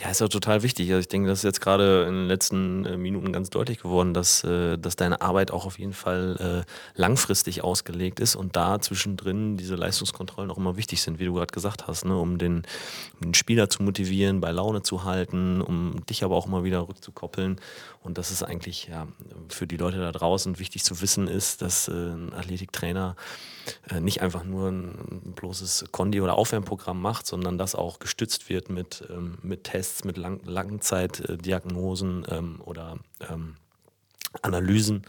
Ja, 0.00 0.08
ist 0.08 0.22
ja 0.22 0.28
total 0.28 0.62
wichtig. 0.62 0.88
Also 0.88 1.00
ich 1.00 1.08
denke, 1.08 1.28
das 1.28 1.40
ist 1.40 1.44
jetzt 1.44 1.60
gerade 1.60 2.06
in 2.08 2.14
den 2.14 2.26
letzten 2.26 2.86
äh, 2.86 2.96
Minuten 2.96 3.30
ganz 3.30 3.50
deutlich 3.50 3.78
geworden, 3.78 4.14
dass, 4.14 4.42
äh, 4.42 4.78
dass 4.78 4.96
deine 4.96 5.20
Arbeit 5.20 5.50
auch 5.50 5.66
auf 5.66 5.78
jeden 5.78 5.92
Fall 5.92 6.64
äh, 6.66 6.98
langfristig 6.98 7.62
ausgelegt 7.62 8.18
ist 8.18 8.34
und 8.34 8.56
da 8.56 8.80
zwischendrin 8.80 9.58
diese 9.58 9.74
Leistungskontrollen 9.74 10.50
auch 10.50 10.56
immer 10.56 10.78
wichtig 10.78 11.02
sind, 11.02 11.18
wie 11.18 11.26
du 11.26 11.34
gerade 11.34 11.52
gesagt 11.52 11.88
hast, 11.88 12.06
ne? 12.06 12.16
um 12.16 12.38
den, 12.38 12.62
den 13.20 13.34
Spieler 13.34 13.68
zu 13.68 13.82
motivieren, 13.82 14.40
bei 14.40 14.50
Laune 14.50 14.80
zu 14.80 15.04
halten, 15.04 15.60
um 15.60 16.06
dich 16.06 16.24
aber 16.24 16.36
auch 16.36 16.46
immer 16.46 16.64
wieder 16.64 16.88
rückzukoppeln. 16.88 17.60
Und 18.02 18.16
das 18.16 18.30
ist 18.30 18.42
eigentlich 18.42 18.88
ja, 18.88 19.06
für 19.50 19.66
die 19.66 19.76
Leute 19.76 19.98
da 19.98 20.10
draußen 20.10 20.58
wichtig 20.58 20.84
zu 20.84 21.02
wissen 21.02 21.28
ist, 21.28 21.60
dass 21.60 21.86
ein 21.86 22.32
Athletiktrainer 22.32 23.14
nicht 24.00 24.22
einfach 24.22 24.42
nur 24.42 24.70
ein 24.70 25.34
bloßes 25.36 25.84
Kondi- 25.92 26.20
oder 26.20 26.36
Aufwärmprogramm 26.36 27.00
macht, 27.00 27.26
sondern 27.28 27.58
das 27.58 27.76
auch 27.76 28.00
gestützt 28.00 28.48
wird 28.48 28.70
mit, 28.70 29.04
ähm, 29.08 29.38
mit 29.42 29.62
Tests, 29.64 29.81
mit 30.04 30.16
Lang 30.16 30.40
Langzeitdiagnosen 30.44 32.26
ähm, 32.28 32.60
oder 32.64 32.98
ähm, 33.30 33.56
Analysen 34.40 35.06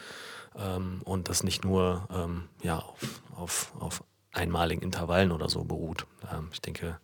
ähm, 0.55 1.01
und 1.05 1.29
das 1.29 1.43
nicht 1.43 1.63
nur 1.63 2.07
ähm, 2.11 2.49
ja, 2.61 2.77
auf, 2.77 3.21
auf, 3.35 3.73
auf 3.79 4.03
einmaligen 4.31 4.81
Intervallen 4.81 5.31
oder 5.31 5.49
so 5.49 5.63
beruht. 5.63 6.05
Ähm, 6.31 6.49
ich 6.51 6.61
denke, 6.61 6.99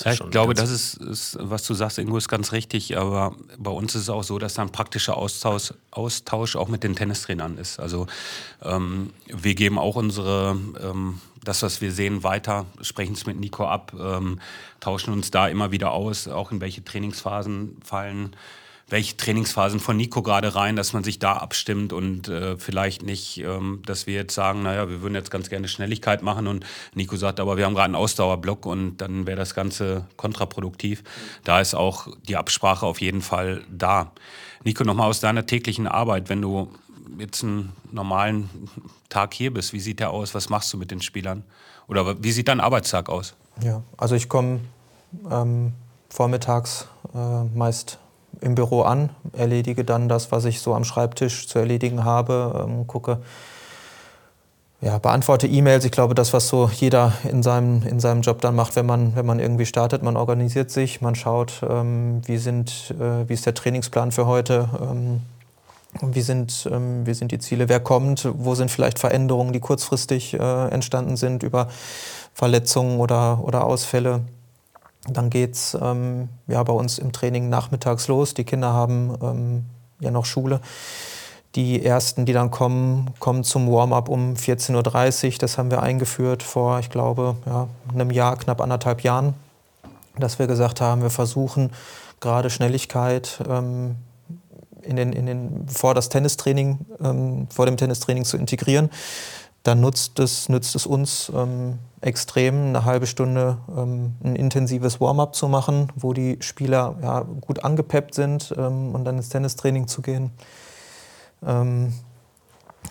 ja, 0.00 0.12
ich 0.12 0.30
glaube, 0.30 0.54
das 0.54 0.70
ist, 0.70 0.94
ist, 0.94 1.36
was 1.40 1.64
du 1.64 1.74
sagst, 1.74 1.98
Ingo, 1.98 2.16
ist 2.16 2.28
ganz 2.28 2.52
richtig. 2.52 2.96
Aber 2.96 3.34
bei 3.58 3.70
uns 3.70 3.94
ist 3.94 4.02
es 4.02 4.08
auch 4.08 4.24
so, 4.24 4.38
dass 4.38 4.54
da 4.54 4.62
ein 4.62 4.72
praktischer 4.72 5.16
Austausch, 5.16 5.74
Austausch 5.90 6.56
auch 6.56 6.68
mit 6.68 6.82
den 6.82 6.96
Tennistrainern 6.96 7.58
ist. 7.58 7.78
Also 7.78 8.06
ähm, 8.62 9.10
wir 9.26 9.54
geben 9.54 9.78
auch 9.78 9.96
unsere, 9.96 10.56
ähm, 10.82 11.20
das, 11.44 11.62
was 11.62 11.80
wir 11.80 11.92
sehen, 11.92 12.22
weiter, 12.22 12.66
sprechen 12.80 13.12
es 13.12 13.26
mit 13.26 13.38
Nico 13.38 13.66
ab, 13.66 13.92
ähm, 13.98 14.40
tauschen 14.80 15.12
uns 15.12 15.30
da 15.30 15.48
immer 15.48 15.70
wieder 15.70 15.92
aus, 15.92 16.26
auch 16.28 16.50
in 16.50 16.60
welche 16.60 16.84
Trainingsphasen 16.84 17.76
fallen 17.84 18.34
welche 18.88 19.16
Trainingsphasen 19.16 19.80
von 19.80 19.96
Nico 19.96 20.22
gerade 20.22 20.54
rein, 20.54 20.76
dass 20.76 20.92
man 20.92 21.04
sich 21.04 21.18
da 21.18 21.34
abstimmt 21.34 21.92
und 21.92 22.28
äh, 22.28 22.56
vielleicht 22.58 23.02
nicht, 23.02 23.38
ähm, 23.38 23.82
dass 23.86 24.06
wir 24.06 24.14
jetzt 24.14 24.34
sagen, 24.34 24.62
naja, 24.62 24.88
wir 24.88 25.00
würden 25.00 25.14
jetzt 25.14 25.30
ganz 25.30 25.48
gerne 25.48 25.68
Schnelligkeit 25.68 26.22
machen 26.22 26.46
und 26.46 26.66
Nico 26.94 27.16
sagt, 27.16 27.40
aber 27.40 27.56
wir 27.56 27.64
haben 27.64 27.74
gerade 27.74 27.86
einen 27.86 27.94
Ausdauerblock 27.94 28.66
und 28.66 28.98
dann 28.98 29.26
wäre 29.26 29.38
das 29.38 29.54
Ganze 29.54 30.06
kontraproduktiv. 30.16 31.02
Da 31.44 31.60
ist 31.60 31.74
auch 31.74 32.08
die 32.28 32.36
Absprache 32.36 32.84
auf 32.86 33.00
jeden 33.00 33.22
Fall 33.22 33.64
da. 33.70 34.12
Nico, 34.64 34.84
nochmal 34.84 35.08
aus 35.08 35.20
deiner 35.20 35.46
täglichen 35.46 35.86
Arbeit, 35.86 36.28
wenn 36.28 36.42
du 36.42 36.70
jetzt 37.18 37.42
einen 37.42 37.72
normalen 37.90 38.50
Tag 39.08 39.34
hier 39.34 39.52
bist, 39.52 39.72
wie 39.72 39.80
sieht 39.80 40.00
der 40.00 40.10
aus? 40.10 40.34
Was 40.34 40.48
machst 40.48 40.72
du 40.72 40.76
mit 40.76 40.90
den 40.90 41.00
Spielern? 41.00 41.44
Oder 41.86 42.22
wie 42.22 42.32
sieht 42.32 42.48
dein 42.48 42.60
Arbeitstag 42.60 43.08
aus? 43.08 43.34
Ja, 43.62 43.82
also 43.96 44.14
ich 44.14 44.28
komme 44.28 44.60
ähm, 45.30 45.74
vormittags 46.08 46.88
äh, 47.14 47.44
meist 47.54 47.98
im 48.40 48.54
Büro 48.54 48.82
an, 48.82 49.10
erledige 49.32 49.84
dann 49.84 50.08
das, 50.08 50.32
was 50.32 50.44
ich 50.44 50.60
so 50.60 50.74
am 50.74 50.84
Schreibtisch 50.84 51.48
zu 51.48 51.58
erledigen 51.58 52.04
habe, 52.04 52.66
ähm, 52.66 52.86
gucke, 52.86 53.18
ja, 54.84 54.98
beantworte 54.98 55.46
E-Mails. 55.46 55.84
Ich 55.86 55.92
glaube, 55.92 56.14
das, 56.14 56.34
was 56.34 56.48
so 56.48 56.68
jeder 56.68 57.14
in 57.30 57.42
seinem, 57.42 57.82
in 57.86 58.00
seinem 58.00 58.20
Job 58.20 58.42
dann 58.42 58.54
macht, 58.54 58.76
wenn 58.76 58.84
man, 58.84 59.16
wenn 59.16 59.24
man 59.24 59.40
irgendwie 59.40 59.64
startet, 59.64 60.02
man 60.02 60.16
organisiert 60.16 60.70
sich, 60.70 61.00
man 61.00 61.14
schaut, 61.14 61.62
ähm, 61.66 62.20
wie, 62.26 62.36
sind, 62.36 62.94
äh, 63.00 63.26
wie 63.26 63.32
ist 63.32 63.46
der 63.46 63.54
Trainingsplan 63.54 64.12
für 64.12 64.26
heute, 64.26 64.68
ähm, 64.82 65.22
wie, 66.02 66.20
sind, 66.20 66.68
ähm, 66.70 67.06
wie 67.06 67.14
sind 67.14 67.32
die 67.32 67.38
Ziele, 67.38 67.70
wer 67.70 67.80
kommt, 67.80 68.28
wo 68.34 68.54
sind 68.54 68.70
vielleicht 68.70 68.98
Veränderungen, 68.98 69.54
die 69.54 69.60
kurzfristig 69.60 70.34
äh, 70.34 70.68
entstanden 70.68 71.16
sind 71.16 71.42
über 71.42 71.68
Verletzungen 72.34 73.00
oder, 73.00 73.42
oder 73.42 73.64
Ausfälle. 73.64 74.20
Dann 75.08 75.30
geht 75.30 75.54
es 75.54 75.76
ähm, 75.80 76.28
ja, 76.46 76.62
bei 76.62 76.72
uns 76.72 76.98
im 76.98 77.12
Training 77.12 77.48
nachmittags 77.48 78.08
los. 78.08 78.34
Die 78.34 78.44
Kinder 78.44 78.72
haben 78.72 79.16
ähm, 79.22 79.64
ja 80.00 80.10
noch 80.10 80.24
Schule. 80.24 80.60
Die 81.54 81.84
ersten, 81.84 82.24
die 82.24 82.32
dann 82.32 82.50
kommen, 82.50 83.10
kommen 83.20 83.44
zum 83.44 83.70
Warm-up 83.70 84.08
um 84.08 84.34
14.30 84.34 85.26
Uhr. 85.26 85.38
Das 85.38 85.58
haben 85.58 85.70
wir 85.70 85.82
eingeführt 85.82 86.42
vor, 86.42 86.80
ich 86.80 86.90
glaube, 86.90 87.36
ja, 87.46 87.68
einem 87.92 88.10
Jahr, 88.10 88.36
knapp 88.36 88.60
anderthalb 88.60 89.02
Jahren, 89.02 89.34
dass 90.18 90.38
wir 90.38 90.46
gesagt 90.46 90.80
haben, 90.80 91.02
wir 91.02 91.10
versuchen 91.10 91.70
gerade 92.20 92.50
Schnelligkeit 92.50 93.38
ähm, 93.48 93.96
in 94.82 94.96
den, 94.96 95.12
in 95.12 95.26
den, 95.26 95.68
vor 95.68 95.94
das 95.94 96.08
Tennistraining, 96.08 96.78
ähm, 97.00 97.46
vor 97.50 97.66
dem 97.66 97.76
Tennistraining 97.76 98.24
zu 98.24 98.36
integrieren. 98.36 98.90
Dann 99.64 99.80
nutzt 99.80 100.18
es, 100.18 100.48
nützt 100.48 100.76
es 100.76 100.86
uns 100.86 101.32
ähm, 101.34 101.78
extrem, 102.02 102.66
eine 102.68 102.84
halbe 102.84 103.06
Stunde 103.06 103.58
ähm, 103.74 104.14
ein 104.22 104.36
intensives 104.36 105.00
Warm-up 105.00 105.34
zu 105.34 105.48
machen, 105.48 105.88
wo 105.96 106.12
die 106.12 106.36
Spieler 106.40 106.96
ja, 107.02 107.20
gut 107.40 107.64
angepeppt 107.64 108.14
sind 108.14 108.54
ähm, 108.56 108.94
und 108.94 109.04
dann 109.04 109.16
ins 109.16 109.30
Tennistraining 109.30 109.88
zu 109.88 110.02
gehen. 110.02 110.30
Ähm, 111.44 111.94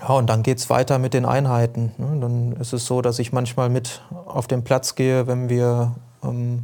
ja, 0.01 0.15
und 0.15 0.27
dann 0.27 0.41
geht 0.41 0.57
es 0.57 0.69
weiter 0.71 0.97
mit 0.97 1.13
den 1.13 1.25
Einheiten. 1.25 1.91
Ne? 1.97 2.19
Dann 2.19 2.53
ist 2.53 2.73
es 2.73 2.87
so, 2.87 3.03
dass 3.03 3.19
ich 3.19 3.31
manchmal 3.31 3.69
mit 3.69 4.01
auf 4.25 4.47
den 4.47 4.63
Platz 4.63 4.95
gehe, 4.95 5.27
wenn 5.27 5.49
wir 5.49 5.95
ähm, 6.23 6.63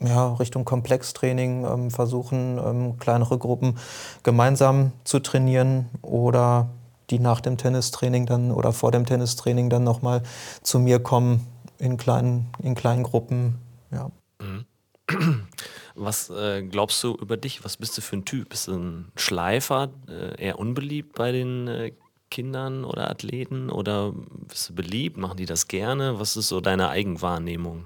ja, 0.00 0.34
Richtung 0.34 0.66
Komplextraining 0.66 1.64
ähm, 1.64 1.90
versuchen, 1.90 2.58
ähm, 2.58 2.98
kleinere 2.98 3.38
Gruppen 3.38 3.78
gemeinsam 4.22 4.92
zu 5.04 5.20
trainieren 5.20 5.88
oder 6.02 6.68
die 7.10 7.18
nach 7.18 7.40
dem 7.40 7.56
Tennistraining 7.56 8.26
dann 8.26 8.50
oder 8.50 8.72
vor 8.72 8.92
dem 8.92 9.06
Tennistraining 9.06 9.70
dann 9.70 9.84
nochmal 9.84 10.22
zu 10.62 10.78
mir 10.78 10.98
kommen 10.98 11.46
in 11.78 11.96
kleinen, 11.96 12.46
in 12.62 12.74
kleinen 12.74 13.02
Gruppen. 13.02 13.56
Ja. 13.90 14.10
Mhm. 14.40 14.66
Was 15.94 16.30
äh, 16.30 16.62
glaubst 16.62 17.02
du 17.04 17.14
über 17.14 17.36
dich? 17.36 17.64
Was 17.64 17.76
bist 17.76 17.96
du 17.96 18.00
für 18.00 18.16
ein 18.16 18.24
Typ? 18.24 18.48
Bist 18.48 18.68
du 18.68 18.74
ein 18.74 19.12
Schleifer, 19.16 19.90
äh, 20.08 20.42
eher 20.42 20.58
unbeliebt 20.58 21.14
bei 21.14 21.30
den 21.30 21.68
äh, 21.68 21.92
Kindern 22.30 22.84
oder 22.84 23.10
Athleten? 23.10 23.70
Oder 23.70 24.12
bist 24.48 24.70
du 24.70 24.74
beliebt? 24.74 25.16
Machen 25.16 25.36
die 25.36 25.46
das 25.46 25.68
gerne? 25.68 26.18
Was 26.18 26.36
ist 26.36 26.48
so 26.48 26.60
deine 26.60 26.88
Eigenwahrnehmung? 26.88 27.84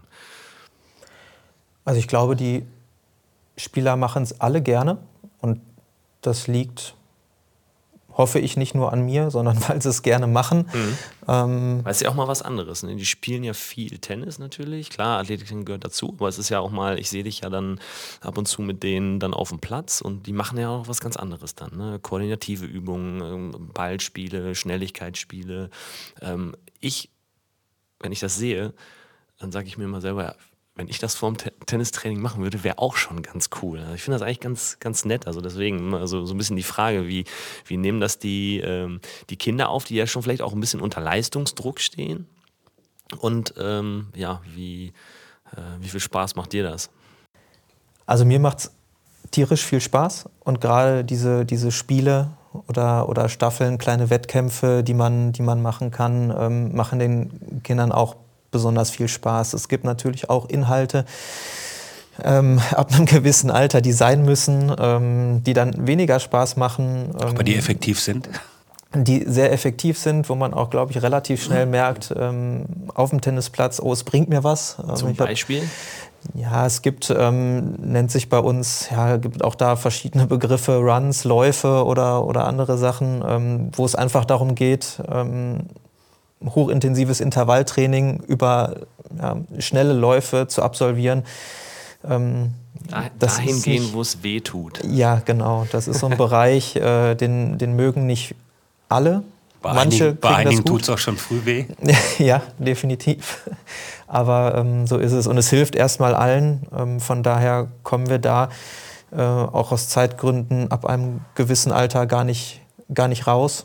Also 1.85 1.99
ich 1.99 2.09
glaube, 2.09 2.37
die 2.37 2.65
Spieler 3.57 3.97
machen 3.97 4.23
es 4.23 4.41
alle 4.41 4.63
gerne 4.63 4.99
und 5.41 5.61
das 6.21 6.47
liegt 6.47 6.95
hoffe 8.19 8.41
ich 8.41 8.57
nicht 8.57 8.75
nur 8.75 8.93
an 8.93 9.03
mir, 9.03 9.31
sondern 9.31 9.57
weil 9.69 9.81
sie 9.81 9.89
es 9.89 10.03
gerne 10.03 10.27
machen. 10.27 10.69
Mhm. 10.73 10.99
Ähm, 11.29 11.81
weil 11.85 11.93
es 11.93 12.01
ja 12.01 12.11
auch 12.11 12.15
mal 12.15 12.29
was 12.29 12.43
anderes. 12.43 12.83
Ne? 12.83 12.97
Die 12.97 13.07
spielen 13.07 13.45
ja 13.45 13.55
viel 13.55 13.99
Tennis 13.99 14.39
natürlich. 14.39 14.91
Klar, 14.91 15.21
Athletik 15.21 15.49
gehört 15.65 15.85
dazu, 15.85 16.15
aber 16.19 16.29
es 16.29 16.39
ist 16.39 16.49
ja 16.49 16.59
auch 16.61 16.73
mal, 16.73 16.99
ich 16.99 17.09
sehe 17.09 17.23
dich 17.23 17.41
ja 17.41 17.49
dann 17.49 17.81
ab 18.21 18.37
und 18.37 18.47
zu 18.47 18.61
mit 18.61 18.83
denen 18.83 19.21
dann 19.21 19.33
auf 19.33 19.51
dem 19.51 19.61
Platz 19.61 20.01
und 20.01 20.27
die 20.27 20.33
machen 20.33 20.59
ja 20.59 20.69
auch 20.69 20.89
was 20.89 21.01
ganz 21.01 21.17
anderes 21.17 21.55
dann. 21.55 21.77
Ne? 21.77 22.01
Koordinative 22.03 22.67
Übungen, 22.67 23.21
ähm, 23.23 23.71
Ballspiele, 23.73 24.55
Schnelligkeitsspiele. 24.55 25.71
Ähm, 26.21 26.57
ich, 26.81 27.11
wenn 28.01 28.13
ich 28.13 28.21
das 28.21 28.37
sehe, 28.37 28.75
dann 29.39 29.53
sage 29.53 29.69
ich 29.69 29.79
mir 29.79 29.85
immer 29.85 30.01
selber, 30.01 30.35
wenn 30.79 30.89
ich 30.89 31.01
das 31.01 31.17
vorm 31.17 31.37
Tennistraining 31.67 32.21
machen 32.21 32.41
würde, 32.41 32.63
wäre 32.63 32.79
auch 32.79 32.97
schon 32.97 33.21
ganz 33.21 33.51
cool. 33.61 33.81
Also 33.81 33.95
ich 33.95 34.03
finde 34.03 34.17
das 34.19 34.27
eigentlich 34.27 34.41
ganz, 34.41 34.79
ganz 34.79 35.05
nett. 35.05 35.27
Also 35.27 35.41
deswegen, 35.41 35.93
also 35.93 36.25
so 36.25 36.35
ein 36.35 36.39
bisschen 36.39 36.55
die 36.55 36.63
Frage, 36.63 37.09
wie, 37.09 37.25
wie 37.67 37.77
nehmen 37.77 38.01
das 38.01 38.21
die, 38.21 38.61
ähm, 38.61 39.01
die 39.29 39.37
Kinder 39.37 39.71
auf, 39.71 39.85
die 39.85 39.97
ja 39.97 40.07
schon 40.07 40.23
vielleicht 40.23 40.41
auch 40.41 40.53
ein 40.53 40.61
bisschen 40.61 40.81
unter 40.81 41.01
Leistungsdruck 41.01 41.81
stehen? 41.81 42.29
Und 43.19 43.55
ähm, 43.59 44.07
ja, 44.15 44.41
wie, 44.55 44.93
äh, 45.53 45.61
wie 45.81 45.89
viel 45.89 46.01
Spaß 46.01 46.37
macht 46.37 46.53
dir 46.53 46.63
das? 46.63 46.91
Also 48.07 48.25
mir 48.25 48.39
macht 48.39 48.59
es 48.59 48.73
tierisch 49.33 49.65
viel 49.65 49.81
Spaß 49.81 50.29
und 50.45 50.61
gerade 50.61 51.05
diese, 51.05 51.45
diese 51.45 51.73
Spiele 51.73 52.31
oder, 52.69 53.09
oder 53.09 53.29
Staffeln, 53.29 53.79
kleine 53.79 54.11
Wettkämpfe, 54.11 54.85
die 54.85 54.95
man, 54.95 55.33
die 55.33 55.43
man 55.43 55.61
machen 55.61 55.91
kann, 55.91 56.33
ähm, 56.39 56.77
machen 56.77 57.01
den 57.01 57.63
Kindern 57.65 57.91
auch 57.91 58.15
besonders 58.51 58.91
viel 58.91 59.09
Spaß. 59.09 59.53
Es 59.55 59.69
gibt 59.69 59.85
natürlich 59.85 60.31
auch 60.31 60.49
Inhalte 60.49 61.05
ähm, 62.23 62.61
ab 62.73 62.93
einem 62.93 63.07
gewissen 63.07 63.51
Alter, 63.51 63.81
die 63.81 63.93
sein 63.93 64.25
müssen, 64.25 64.75
ähm, 64.79 65.43
die 65.45 65.55
dann 65.55 65.87
weniger 65.87 66.21
Spaß 66.21 66.57
machen. 66.57 67.11
Ähm, 67.21 67.29
Aber 67.29 67.43
die 67.43 67.57
effektiv 67.57 68.01
sind? 68.01 68.29
Die 68.95 69.25
sehr 69.27 69.53
effektiv 69.53 69.99
sind, 69.99 70.31
wo 70.31 70.35
man 70.35 70.55
auch, 70.55 70.71
glaube 70.71 70.93
ich, 70.93 71.03
relativ 71.03 71.43
schnell 71.43 71.67
merkt, 71.67 72.15
ähm, 72.17 72.65
auf 72.95 73.11
dem 73.11 73.21
Tennisplatz, 73.21 73.81
oh, 73.81 73.93
es 73.93 74.03
bringt 74.03 74.31
mir 74.31 74.45
was. 74.45 74.79
Ähm, 74.83 74.97
Zum 74.97 75.15
Beispiel? 75.15 75.63
Ja, 76.35 76.67
es 76.67 76.83
gibt, 76.83 77.15
ähm, 77.17 77.75
nennt 77.75 78.11
sich 78.11 78.29
bei 78.29 78.39
uns, 78.39 78.89
ja, 78.91 79.19
gibt 79.19 79.45
auch 79.45 79.55
da 79.55 79.77
verschiedene 79.77 80.27
Begriffe, 80.27 80.77
Runs, 80.79 81.25
Läufe 81.25 81.85
oder, 81.85 82.25
oder 82.25 82.47
andere 82.47 82.79
Sachen, 82.79 83.23
ähm, 83.27 83.71
wo 83.73 83.85
es 83.85 83.95
einfach 83.95 84.25
darum 84.25 84.55
geht, 84.55 85.01
ähm, 85.07 85.67
hochintensives 86.45 87.21
Intervalltraining 87.21 88.21
über 88.27 88.87
ja, 89.17 89.37
schnelle 89.59 89.93
Läufe 89.93 90.47
zu 90.49 90.63
absolvieren. 90.63 91.25
Ähm, 92.09 92.55
dahin 93.19 93.61
gehen, 93.63 93.89
wo 93.93 94.01
es 94.01 94.23
weh 94.23 94.41
tut. 94.41 94.81
Ja, 94.85 95.21
genau. 95.25 95.67
Das 95.73 95.89
ist 95.89 95.99
so 96.01 96.07
ein 96.07 96.17
Bereich, 96.19 96.77
äh, 96.77 97.15
den, 97.15 97.59
den 97.59 97.75
mögen 97.75 98.07
nicht 98.07 98.35
alle. 98.89 99.23
Bei 99.61 99.75
Manche 99.75 100.05
einigen, 100.05 100.21
bei 100.21 100.37
einigen 100.37 100.65
tut 100.65 100.83
es 100.83 100.91
auch 100.91 100.99
schon 100.99 101.17
früh 101.17 101.45
weh. 101.45 101.65
ja, 102.19 102.43
definitiv. 102.59 103.41
Aber 104.07 104.55
ähm, 104.57 104.87
so 104.87 104.99
ist 104.99 105.13
es. 105.13 105.27
Und 105.27 105.37
es 105.37 105.51
hilft 105.51 105.75
erstmal 105.75 106.15
allen. 106.15 106.67
Ähm, 106.77 107.01
von 107.01 107.25
daher 107.25 107.67
kommen 107.83 108.09
wir 108.09 108.19
da 108.19 108.51
äh, 109.11 109.21
auch 109.21 109.73
aus 109.73 109.89
Zeitgründen 109.89 110.71
ab 110.71 110.87
einem 110.87 111.23
gewissen 111.35 111.73
Alter 111.73 112.07
gar 112.07 112.23
nicht, 112.23 112.61
gar 112.95 113.09
nicht 113.09 113.27
raus. 113.27 113.65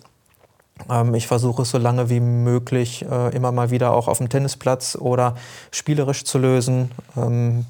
Ähm, 0.90 1.14
ich 1.16 1.28
versuche 1.28 1.64
es 1.64 1.72
so 1.72 1.78
lange 1.78 2.10
wie 2.10 2.20
möglich 2.20 3.06
äh, 3.10 3.36
immer 3.36 3.52
mal 3.52 3.70
wieder 3.70 3.94
auch 3.94 4.08
auf 4.08 4.18
dem 4.18 4.30
Tennisplatz 4.30 4.98
oder 5.00 5.36
spielerisch 5.72 6.24
zu 6.24 6.38
lösen. 6.38 6.92
Ähm, 7.16 7.66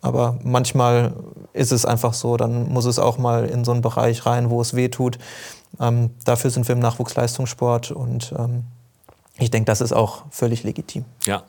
aber 0.00 0.38
manchmal 0.42 1.14
ist 1.52 1.72
es 1.72 1.86
einfach 1.86 2.14
so, 2.14 2.36
dann 2.36 2.68
muss 2.68 2.84
es 2.84 2.98
auch 2.98 3.18
mal 3.18 3.46
in 3.46 3.64
so 3.64 3.72
einen 3.72 3.82
Bereich 3.82 4.26
rein, 4.26 4.50
wo 4.50 4.60
es 4.60 4.74
weh 4.74 4.88
tut. 4.88 5.18
Ähm, 5.80 6.10
dafür 6.24 6.50
sind 6.50 6.66
wir 6.68 6.74
im 6.74 6.80
Nachwuchsleistungssport 6.80 7.90
und 7.92 8.34
ich 9.38 9.50
denke, 9.50 9.66
das 9.66 9.80
ist 9.80 9.92
auch 9.92 10.24
völlig 10.30 10.62
legitim. 10.62 11.04
Ja. 11.24 11.44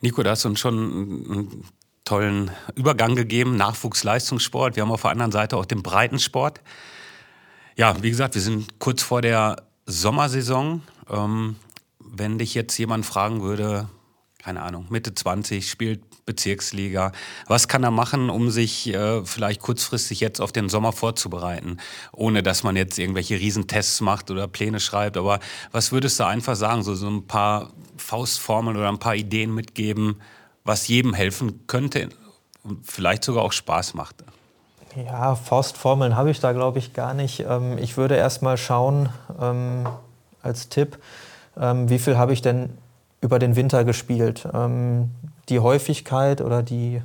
Nico, 0.00 0.22
da 0.22 0.30
hast 0.30 0.44
du 0.44 0.48
uns 0.48 0.60
schon 0.60 0.76
einen 0.76 1.64
tollen 2.04 2.50
Übergang 2.74 3.14
gegeben, 3.14 3.56
Nachwuchsleistungssport. 3.56 4.76
Wir 4.76 4.82
haben 4.82 4.90
auf 4.90 5.02
der 5.02 5.10
anderen 5.10 5.32
Seite 5.32 5.56
auch 5.56 5.64
den 5.64 5.82
Breitensport. 5.82 6.60
Ja, 7.80 7.96
wie 8.02 8.10
gesagt, 8.10 8.34
wir 8.34 8.42
sind 8.42 8.78
kurz 8.78 9.02
vor 9.02 9.22
der 9.22 9.62
Sommersaison. 9.86 10.82
Ähm, 11.08 11.56
wenn 11.98 12.36
dich 12.36 12.52
jetzt 12.52 12.76
jemand 12.76 13.06
fragen 13.06 13.40
würde, 13.40 13.88
keine 14.42 14.60
Ahnung, 14.60 14.84
Mitte 14.90 15.14
20, 15.14 15.66
spielt 15.66 16.02
Bezirksliga, 16.26 17.12
was 17.46 17.68
kann 17.68 17.82
er 17.82 17.90
machen, 17.90 18.28
um 18.28 18.50
sich 18.50 18.88
äh, 18.88 19.24
vielleicht 19.24 19.62
kurzfristig 19.62 20.20
jetzt 20.20 20.42
auf 20.42 20.52
den 20.52 20.68
Sommer 20.68 20.92
vorzubereiten, 20.92 21.78
ohne 22.12 22.42
dass 22.42 22.64
man 22.64 22.76
jetzt 22.76 22.98
irgendwelche 22.98 23.40
Riesentests 23.40 24.02
macht 24.02 24.30
oder 24.30 24.46
Pläne 24.46 24.78
schreibt. 24.78 25.16
Aber 25.16 25.40
was 25.72 25.90
würdest 25.90 26.20
du 26.20 26.26
einfach 26.26 26.56
sagen, 26.56 26.82
so, 26.82 26.94
so 26.94 27.08
ein 27.08 27.26
paar 27.26 27.72
Faustformeln 27.96 28.76
oder 28.76 28.90
ein 28.90 28.98
paar 28.98 29.16
Ideen 29.16 29.54
mitgeben, 29.54 30.16
was 30.64 30.86
jedem 30.86 31.14
helfen 31.14 31.66
könnte 31.66 32.10
und 32.62 32.84
vielleicht 32.84 33.24
sogar 33.24 33.42
auch 33.42 33.52
Spaß 33.52 33.94
macht? 33.94 34.22
Ja, 34.96 35.36
Faustformeln 35.36 36.16
habe 36.16 36.30
ich 36.30 36.40
da, 36.40 36.52
glaube 36.52 36.78
ich, 36.78 36.92
gar 36.92 37.14
nicht. 37.14 37.40
Ähm, 37.48 37.78
ich 37.78 37.96
würde 37.96 38.16
erst 38.16 38.42
mal 38.42 38.56
schauen, 38.56 39.08
ähm, 39.40 39.86
als 40.42 40.68
Tipp, 40.68 40.98
ähm, 41.56 41.88
wie 41.88 41.98
viel 41.98 42.18
habe 42.18 42.32
ich 42.32 42.42
denn 42.42 42.70
über 43.20 43.38
den 43.38 43.54
Winter 43.54 43.84
gespielt. 43.84 44.48
Die 45.50 45.58
Häufigkeit 45.58 46.40
oder 46.40 46.62
die 46.62 47.02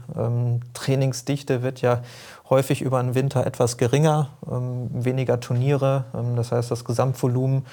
Trainingsdichte 0.73 1.61
wird 1.61 1.81
ja 1.81 2.03
häufig 2.49 2.81
über 2.81 3.03
den 3.03 3.15
Winter 3.15 3.45
etwas 3.45 3.75
geringer, 3.75 4.29
weniger 4.41 5.41
Turniere. 5.41 6.05
Das 6.37 6.53
heißt, 6.53 6.71
das 6.71 6.85
Gesamtvolumen, 6.85 7.65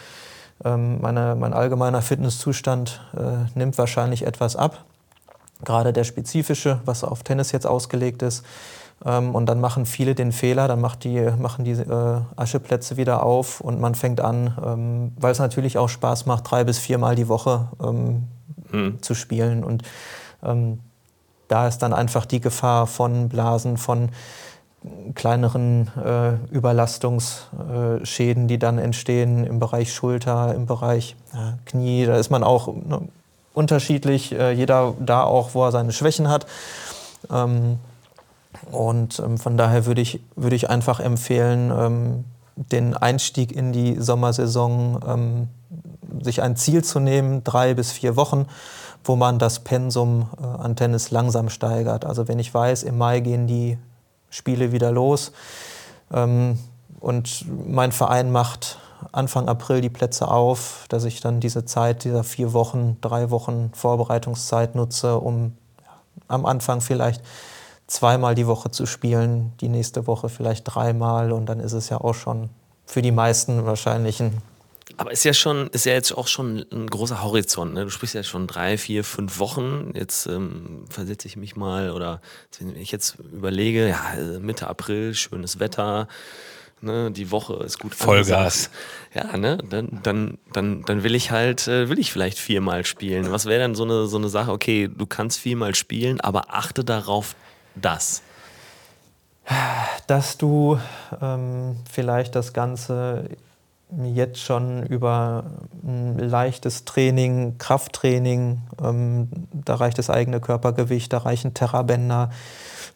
meine, 0.65 1.37
mein 1.39 1.53
allgemeiner 1.53 2.03
Fitnesszustand 2.03 3.01
äh, 3.17 3.49
nimmt 3.57 3.79
wahrscheinlich 3.79 4.27
etwas 4.27 4.57
ab. 4.57 4.87
Gerade 5.65 5.93
der 5.93 6.03
spezifische, 6.03 6.81
was 6.85 7.05
auf 7.05 7.23
Tennis 7.23 7.53
jetzt 7.53 7.69
ausgelegt 7.69 8.23
ist. 8.23 8.45
Ähm, 9.05 9.35
und 9.35 9.47
dann 9.47 9.61
machen 9.61 9.87
viele 9.87 10.15
den 10.15 10.33
Fehler, 10.33 10.69
dann 10.69 10.85
die, 11.03 11.21
machen 11.39 11.65
die 11.65 11.73
äh, 11.73 12.21
Ascheplätze 12.37 12.97
wieder 12.97 13.23
auf 13.23 13.61
und 13.61 13.81
man 13.81 13.95
fängt 13.95 14.21
an, 14.21 14.57
ähm, 14.65 15.13
weil 15.19 15.33
es 15.33 15.39
natürlich 15.39 15.79
auch 15.79 15.89
Spaß 15.89 16.27
macht, 16.27 16.51
drei 16.51 16.65
bis 16.65 16.79
viermal 16.79 17.15
die 17.15 17.29
Woche 17.29 17.69
ähm, 17.83 18.29
hm. 18.71 19.03
zu 19.03 19.15
spielen. 19.15 19.65
Und 19.65 19.83
ähm, 20.43 20.81
da 21.49 21.69
ist 21.69 21.79
dann 21.79 21.93
einfach 21.93 22.27
die 22.27 22.41
Gefahr 22.41 22.87
von 22.87 23.29
Blasen, 23.29 23.77
von 23.77 24.11
kleineren 25.15 25.91
äh, 26.03 26.33
Überlastungsschäden, 26.53 28.49
die 28.49 28.59
dann 28.59 28.79
entstehen 28.79 29.45
im 29.45 29.61
Bereich 29.61 29.93
Schulter, 29.93 30.55
im 30.55 30.67
Bereich 30.67 31.15
ja, 31.33 31.59
Knie. 31.67 32.05
Da 32.07 32.17
ist 32.17 32.31
man 32.31 32.43
auch 32.43 32.67
ne, 32.69 33.03
unterschiedlich, 33.55 34.33
äh, 34.33 34.51
jeder 34.53 34.95
da 34.99 35.23
auch, 35.23 35.55
wo 35.55 35.65
er 35.65 35.73
seine 35.73 35.93
Schwächen 35.93 36.29
hat. 36.29 36.47
Und 38.71 39.19
ähm, 39.19 39.39
von 39.39 39.57
daher 39.57 39.87
würde 39.87 40.01
ich, 40.01 40.21
würde 40.37 40.57
ich 40.57 40.69
einfach 40.71 41.01
empfehlen, 41.01 41.73
ähm, 41.77 42.25
den 42.57 42.97
Einstieg 42.97 43.53
in 43.53 43.73
die 43.73 43.97
Sommersaison, 43.99 45.01
ähm, 45.07 45.49
sich 46.23 46.43
ein 46.43 46.57
Ziel 46.57 46.85
zu 46.85 47.01
nehmen, 47.01 47.43
drei 47.45 47.75
bis 47.75 47.93
vier 47.93 48.17
Wochen, 48.17 48.47
wo 49.05 49.17
man 49.17 49.39
das 49.39 49.61
Pensum 49.61 50.29
äh, 50.41 50.45
an 50.45 50.77
Tennis 50.77 51.11
langsam 51.11 51.49
steigert. 51.49 52.05
Also 52.05 52.29
wenn 52.29 52.39
ich 52.39 52.53
weiß, 52.53 52.83
im 52.83 52.99
Mai 52.99 53.21
gehen 53.21 53.47
die 53.47 53.79
Spiele 54.31 54.73
wieder 54.73 54.93
los 54.93 55.33
ähm, 56.13 56.59
und 57.01 57.45
mein 57.67 57.93
Verein 57.93 58.31
macht 58.31 58.79
Anfang 59.11 59.49
April 59.49 59.81
die 59.81 59.91
Plätze 59.91 60.29
auf, 60.29 60.85
dass 60.89 61.05
ich 61.05 61.21
dann 61.21 61.41
diese 61.41 61.65
Zeit, 61.65 62.05
dieser 62.05 62.23
vier 62.23 62.53
Wochen, 62.53 62.99
drei 63.01 63.31
Wochen 63.31 63.71
Vorbereitungszeit 63.75 64.75
nutze, 64.77 65.19
um 65.19 65.57
ja, 65.81 65.91
am 66.29 66.47
Anfang 66.47 66.81
vielleicht 66.81 67.21
zweimal 67.87 68.35
die 68.35 68.47
Woche 68.47 68.71
zu 68.71 68.87
spielen, 68.87 69.53
die 69.61 69.69
nächste 69.69 70.07
Woche 70.07 70.29
vielleicht 70.29 70.65
dreimal 70.65 71.33
und 71.33 71.47
dann 71.47 71.61
ist 71.61 71.73
es 71.73 71.89
ja 71.89 72.01
auch 72.01 72.15
schon 72.15 72.51
für 72.87 73.03
die 73.03 73.13
meisten 73.13 73.65
wahrscheinlich 73.65 74.21
ein 74.21 74.43
aber 74.97 75.11
ist 75.11 75.25
ja 75.25 75.33
schon, 75.33 75.69
ist 75.69 75.87
ja 75.87 75.93
jetzt 75.93 76.13
auch 76.13 76.29
schon 76.29 76.67
ein 76.71 76.87
großer 76.87 77.23
Horizont. 77.23 77.75
Ne? 77.75 77.85
Du 77.85 77.91
sprichst 77.91 78.15
ja 78.15 78.23
schon 78.23 78.47
drei, 78.47 78.77
vier, 78.77 79.05
fünf 79.05 79.39
Wochen. 79.39 79.93
Jetzt 79.95 80.27
ähm, 80.27 80.85
versetze 80.91 81.29
ich 81.29 81.37
mich 81.37 81.57
mal 81.57 81.91
oder 81.91 82.21
wenn 82.59 82.77
ich 82.77 82.93
jetzt 82.93 83.17
überlege, 83.33 83.89
ja, 83.89 84.01
Mitte 84.41 84.67
April, 84.67 85.15
schönes 85.15 85.59
Wetter, 85.59 86.09
ne? 86.81 87.11
die 87.11 87.31
Woche 87.31 87.55
ist 87.65 87.79
gut. 87.79 87.95
Vollgas. 87.95 88.71
Ja, 89.15 89.37
ne? 89.37 89.59
Dann, 89.69 90.01
dann, 90.03 90.39
dann, 90.53 90.83
dann 90.83 91.03
will 91.03 91.15
ich 91.15 91.31
halt, 91.31 91.69
äh, 91.69 91.89
will 91.89 91.99
ich 91.99 92.13
vielleicht 92.13 92.39
viermal 92.39 92.85
spielen. 92.85 93.31
Was 93.31 93.47
wäre 93.47 93.61
dann 93.61 93.75
so 93.75 93.85
eine, 93.85 94.07
so 94.07 94.19
eine 94.19 94.29
Sache, 94.29 94.53
okay, 94.53 94.89
du 94.95 95.07
kannst 95.07 95.39
viermal 95.39 95.75
spielen, 95.75 96.21
aber 96.21 96.55
achte 96.55 96.85
darauf, 96.85 97.35
das? 97.75 98.23
Dass 100.07 100.39
du 100.39 100.79
ähm, 101.21 101.77
vielleicht 101.91 102.35
das 102.35 102.53
Ganze 102.53 103.29
jetzt 104.05 104.39
schon 104.39 104.85
über 104.85 105.45
ein 105.83 106.19
leichtes 106.19 106.85
Training, 106.85 107.59
Krafttraining, 107.59 108.63
ähm, 108.83 109.29
da 109.53 109.75
reicht 109.75 109.99
das 109.99 110.11
eigene 110.11 110.41
Körpergewicht, 110.41 111.13
da 111.13 111.19
reichen 111.19 111.55
Terrabänder, 111.55 112.31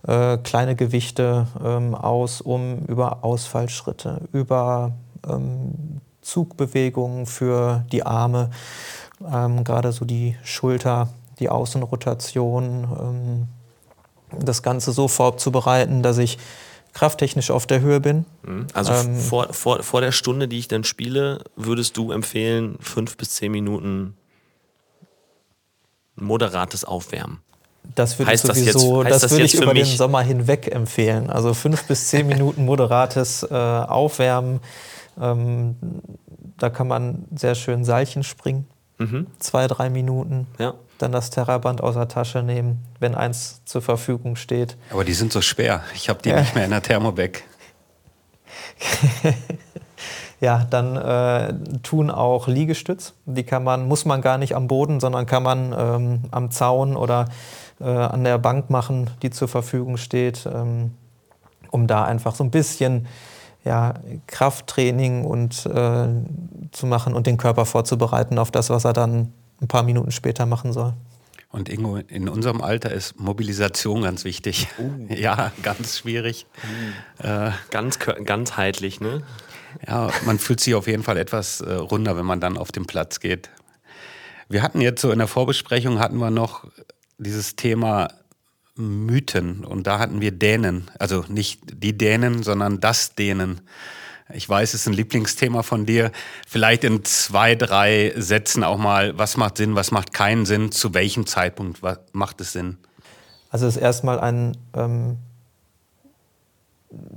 äh, 0.07 0.39
kleine 0.39 0.75
Gewichte 0.75 1.47
ähm, 1.63 1.95
aus, 1.95 2.41
um 2.41 2.79
über 2.87 3.25
Ausfallschritte, 3.25 4.23
über 4.33 4.93
ähm, 5.29 6.01
Zugbewegungen 6.23 7.27
für 7.27 7.85
die 7.93 8.05
Arme, 8.05 8.51
ähm, 9.31 9.65
gerade 9.65 9.93
so 9.93 10.05
die 10.05 10.37
Schulter, 10.45 11.09
die 11.39 11.51
Außenrotation, 11.51 12.89
ähm, 13.01 13.49
das 14.33 14.63
Ganze 14.63 14.93
so 14.93 15.09
vorzubereiten, 15.09 16.03
dass 16.03 16.19
ich 16.19 16.39
krafttechnisch 16.93 17.51
auf 17.51 17.67
der 17.67 17.81
Höhe 17.81 18.01
bin. 18.01 18.25
Mhm. 18.43 18.67
Also 18.73 18.93
ähm, 18.93 19.17
vor, 19.17 19.53
vor, 19.53 19.83
vor 19.83 20.01
der 20.01 20.13
Stunde, 20.13 20.49
die 20.49 20.59
ich 20.59 20.69
dann 20.69 20.85
spiele, 20.85 21.45
würdest 21.55 21.97
du 21.97 22.11
empfehlen, 22.11 22.79
fünf 22.81 23.17
bis 23.17 23.33
zehn 23.33 23.53
Minuten 23.53 24.17
moderates 26.15 26.85
Aufwärmen? 26.85 27.41
Das 27.95 28.19
würde 28.19 28.33
ich 28.33 28.41
sowieso, 28.41 29.03
das, 29.03 29.13
jetzt, 29.13 29.25
das, 29.25 29.31
würde 29.31 29.45
ich 29.45 29.55
über 29.55 29.75
den 29.75 29.85
Sommer 29.85 30.23
hinweg 30.23 30.75
empfehlen. 30.75 31.31
Also 31.31 31.55
fünf 31.55 31.85
bis 31.85 32.09
zehn 32.09 32.27
Minuten 32.29 32.65
moderates 32.65 33.43
äh, 33.43 33.55
Aufwärmen. 33.55 34.61
Ähm, 35.21 35.77
da 36.59 36.71
kann 36.71 36.89
man 36.89 37.27
sehr 37.35 37.55
schön 37.55 37.85
Seilchen 37.85 38.23
springen. 38.23 38.67
Mhm. 38.99 39.27
Zwei, 39.39 39.67
drei 39.67 39.91
Minuten. 39.91 40.47
Ja 40.59 40.75
dann 40.99 41.13
das 41.13 41.31
Terraband 41.31 41.83
aus 41.83 41.95
der 41.95 42.09
Tasche 42.09 42.43
nehmen, 42.43 42.85
wenn 42.99 43.15
eins 43.15 43.63
zur 43.65 43.83
Verfügung 43.83 44.37
steht. 44.37 44.77
Aber 44.91 45.05
die 45.05 45.13
sind 45.13 45.33
so 45.33 45.41
schwer. 45.41 45.83
Ich 45.95 46.09
habe 46.09 46.21
die 46.23 46.31
ja. 46.31 46.41
nicht 46.41 46.55
mehr 46.55 46.65
in 46.65 46.71
der 46.71 46.83
Thermobag. 46.83 47.43
ja, 50.41 50.67
dann 50.71 50.97
äh, 50.97 51.55
tun 51.83 52.11
auch 52.11 52.49
Liegestütz. 52.49 53.15
Die 53.25 53.45
kann 53.45 53.65
man, 53.65 53.89
muss 53.89 54.05
man 54.05 54.23
gar 54.23 54.39
nicht 54.39 54.55
am 54.55 54.69
Boden, 54.69 55.01
sondern 55.01 55.27
kann 55.27 55.43
man 55.43 55.75
ähm, 55.77 56.21
am 56.31 56.51
Zaun 56.51 56.97
oder 56.97 57.27
äh, 57.81 57.85
an 57.85 58.25
der 58.25 58.39
Bank 58.39 58.71
machen, 58.71 59.11
die 59.23 59.31
zur 59.31 59.49
Verfügung 59.49 59.97
steht, 59.97 60.47
ähm, 60.47 60.95
um 61.71 61.87
da 61.87 62.05
einfach 62.05 62.35
so 62.35 62.45
ein 62.45 62.51
bisschen 62.51 63.07
ja, 63.65 63.95
Krafttraining 64.29 65.25
und 65.25 65.67
äh, 65.67 66.07
zu 66.71 66.87
machen 66.87 67.15
und 67.15 67.27
den 67.27 67.37
Körper 67.37 67.67
vorzubereiten 67.67 68.39
auf 68.39 68.51
das, 68.51 68.71
was 68.71 68.85
er 68.85 68.93
dann 68.93 69.33
ein 69.61 69.69
paar 69.69 69.83
Minuten 69.83 70.11
später 70.11 70.47
machen 70.47 70.73
soll. 70.73 70.95
Und 71.51 71.69
Ingo, 71.69 71.97
in 71.97 72.29
unserem 72.29 72.61
Alter 72.61 72.93
ist 72.93 73.19
Mobilisation 73.19 74.03
ganz 74.03 74.25
wichtig. 74.25 74.69
Uh. 74.79 75.07
Ja, 75.15 75.53
ganz 75.63 75.99
schwierig. 75.99 76.47
Uh. 77.23 77.27
Äh, 77.27 77.53
ganz 77.71 77.99
ganzheitlich, 77.99 79.01
ne? 79.01 79.23
Ja, 79.87 80.11
man 80.25 80.39
fühlt 80.39 80.61
sich 80.61 80.75
auf 80.75 80.87
jeden 80.87 81.03
Fall 81.03 81.17
etwas 81.17 81.61
äh, 81.61 81.73
runder, 81.73 82.17
wenn 82.17 82.27
man 82.27 82.41
dann 82.41 82.57
auf 82.57 82.73
den 82.73 82.87
Platz 82.87 83.21
geht. 83.21 83.51
Wir 84.49 84.63
hatten 84.63 84.81
jetzt 84.81 85.01
so 85.01 85.11
in 85.11 85.19
der 85.19 85.29
Vorbesprechung 85.29 85.99
hatten 85.99 86.19
wir 86.19 86.31
noch 86.31 86.67
dieses 87.19 87.57
Thema 87.57 88.09
Mythen 88.77 89.65
und 89.65 89.87
da 89.87 89.99
hatten 89.99 90.21
wir 90.21 90.33
Dänen, 90.33 90.91
also 90.99 91.25
nicht 91.29 91.61
die 91.83 91.97
Dänen, 91.97 92.43
sondern 92.43 92.81
das 92.81 93.15
Dänen. 93.15 93.63
Ich 94.33 94.49
weiß, 94.49 94.75
es 94.75 94.81
ist 94.81 94.87
ein 94.89 94.93
Lieblingsthema 94.93 95.63
von 95.63 95.87
dir. 95.87 96.11
Vielleicht 96.49 96.83
in 96.83 97.05
zwei, 97.05 97.55
drei 97.55 98.13
Sätzen 98.17 98.65
auch 98.65 98.79
mal, 98.79 99.17
was 99.17 99.37
macht 99.37 99.59
Sinn, 99.59 99.77
was 99.77 99.93
macht 99.93 100.13
keinen 100.13 100.47
Sinn, 100.47 100.73
zu 100.73 100.95
welchem 100.95 101.27
Zeitpunkt 101.27 101.81
macht 102.13 102.41
es 102.41 102.53
Sinn? 102.53 102.79
Also 103.51 103.67
es 103.67 103.77
ist 103.77 103.83
erstmal 103.83 104.19
ein 104.19 104.57
ähm, 104.75 105.19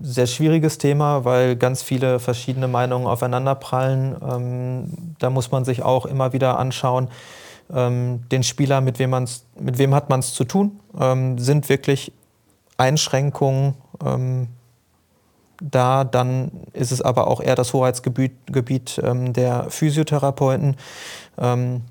sehr 0.01 0.27
schwieriges 0.27 0.77
Thema, 0.77 1.25
weil 1.25 1.55
ganz 1.55 1.81
viele 1.81 2.19
verschiedene 2.19 2.67
Meinungen 2.67 3.07
aufeinanderprallen. 3.07 4.15
Ähm, 4.21 5.15
da 5.17 5.31
muss 5.31 5.51
man 5.51 5.65
sich 5.65 5.81
auch 5.81 6.05
immer 6.05 6.31
wieder 6.33 6.59
anschauen, 6.59 7.09
ähm, 7.73 8.21
den 8.31 8.43
Spieler, 8.43 8.81
mit 8.81 8.99
wem, 8.99 9.11
man's, 9.11 9.45
mit 9.59 9.77
wem 9.79 9.95
hat 9.95 10.09
man 10.09 10.19
es 10.19 10.33
zu 10.33 10.43
tun? 10.43 10.79
Ähm, 10.99 11.39
sind 11.39 11.69
wirklich 11.69 12.11
Einschränkungen 12.77 13.75
ähm, 14.05 14.47
da, 15.61 16.03
dann 16.03 16.51
ist 16.73 16.91
es 16.91 17.01
aber 17.01 17.27
auch 17.27 17.41
eher 17.41 17.55
das 17.55 17.73
Hoheitsgebiet 17.73 18.31
Gebiet, 18.47 18.99
ähm, 19.03 19.33
der 19.33 19.69
Physiotherapeuten, 19.69 20.77
ähm, 21.37 21.81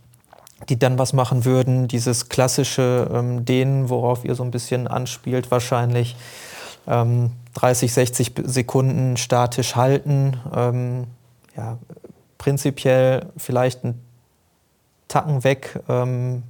die 0.69 0.79
dann 0.79 0.99
was 0.99 1.13
machen 1.13 1.45
würden. 1.45 1.89
Dieses 1.89 2.29
klassische 2.29 3.11
ähm, 3.13 3.45
Dehnen, 3.45 3.91
worauf 3.91 4.25
ihr 4.25 4.35
so 4.35 4.43
ein 4.43 4.51
bisschen 4.51 4.89
anspielt, 4.89 5.51
wahrscheinlich 5.51 6.17
30, 6.87 7.91
ähm, 7.91 7.95
60 7.95 8.33
Sekunden 8.45 9.17
statisch 9.17 9.77
halten. 9.77 10.39
Ähm, 10.55 11.07
ja, 11.57 11.79
prinzipiell 12.39 13.27
vielleicht 13.37 13.85
einen 13.85 14.03
Tacken 15.09 15.45
weg, 15.45 15.81
ähm, 15.89 16.43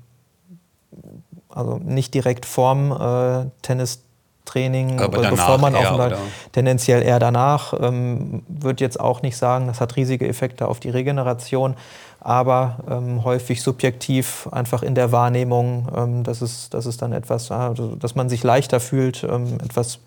also 1.48 1.78
nicht 1.78 2.14
direkt 2.14 2.46
vorm 2.46 2.92
äh, 2.92 3.50
Tennis 3.62 4.02
Training, 4.48 5.00
Aber 5.00 5.18
danach 5.18 5.30
bevor 5.30 5.58
man 5.58 5.74
eher, 5.74 5.92
auf 5.92 6.12
tendenziell 6.52 7.02
eher 7.02 7.18
danach. 7.18 7.74
Ähm, 7.78 8.42
Würde 8.48 8.82
jetzt 8.82 8.98
auch 8.98 9.22
nicht 9.22 9.36
sagen, 9.36 9.66
das 9.66 9.80
hat 9.80 9.96
riesige 9.96 10.26
Effekte 10.26 10.68
auf 10.68 10.80
die 10.80 10.90
Regeneration, 10.90 11.76
aber 12.20 12.78
ähm, 12.90 13.24
häufig 13.24 13.62
subjektiv 13.62 14.48
einfach 14.50 14.82
in 14.82 14.94
der 14.94 15.12
Wahrnehmung, 15.12 15.88
ähm, 15.94 16.24
dass, 16.24 16.40
es, 16.40 16.70
dass 16.70 16.86
es 16.86 16.96
dann 16.96 17.12
etwas, 17.12 17.50
also, 17.50 17.94
dass 17.94 18.14
man 18.14 18.28
sich 18.28 18.42
leichter 18.42 18.80
fühlt, 18.80 19.24
ähm, 19.24 19.58
etwas 19.62 19.98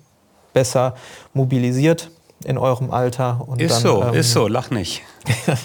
besser 0.53 0.95
mobilisiert. 1.33 2.09
in 2.43 2.57
eurem 2.57 2.89
Alter. 2.89 3.43
Und 3.45 3.61
ist 3.61 3.75
dann, 3.75 3.81
so, 3.81 4.03
ähm, 4.03 4.13
ist 4.15 4.33
so, 4.33 4.47
lach 4.47 4.71
nicht. 4.71 5.03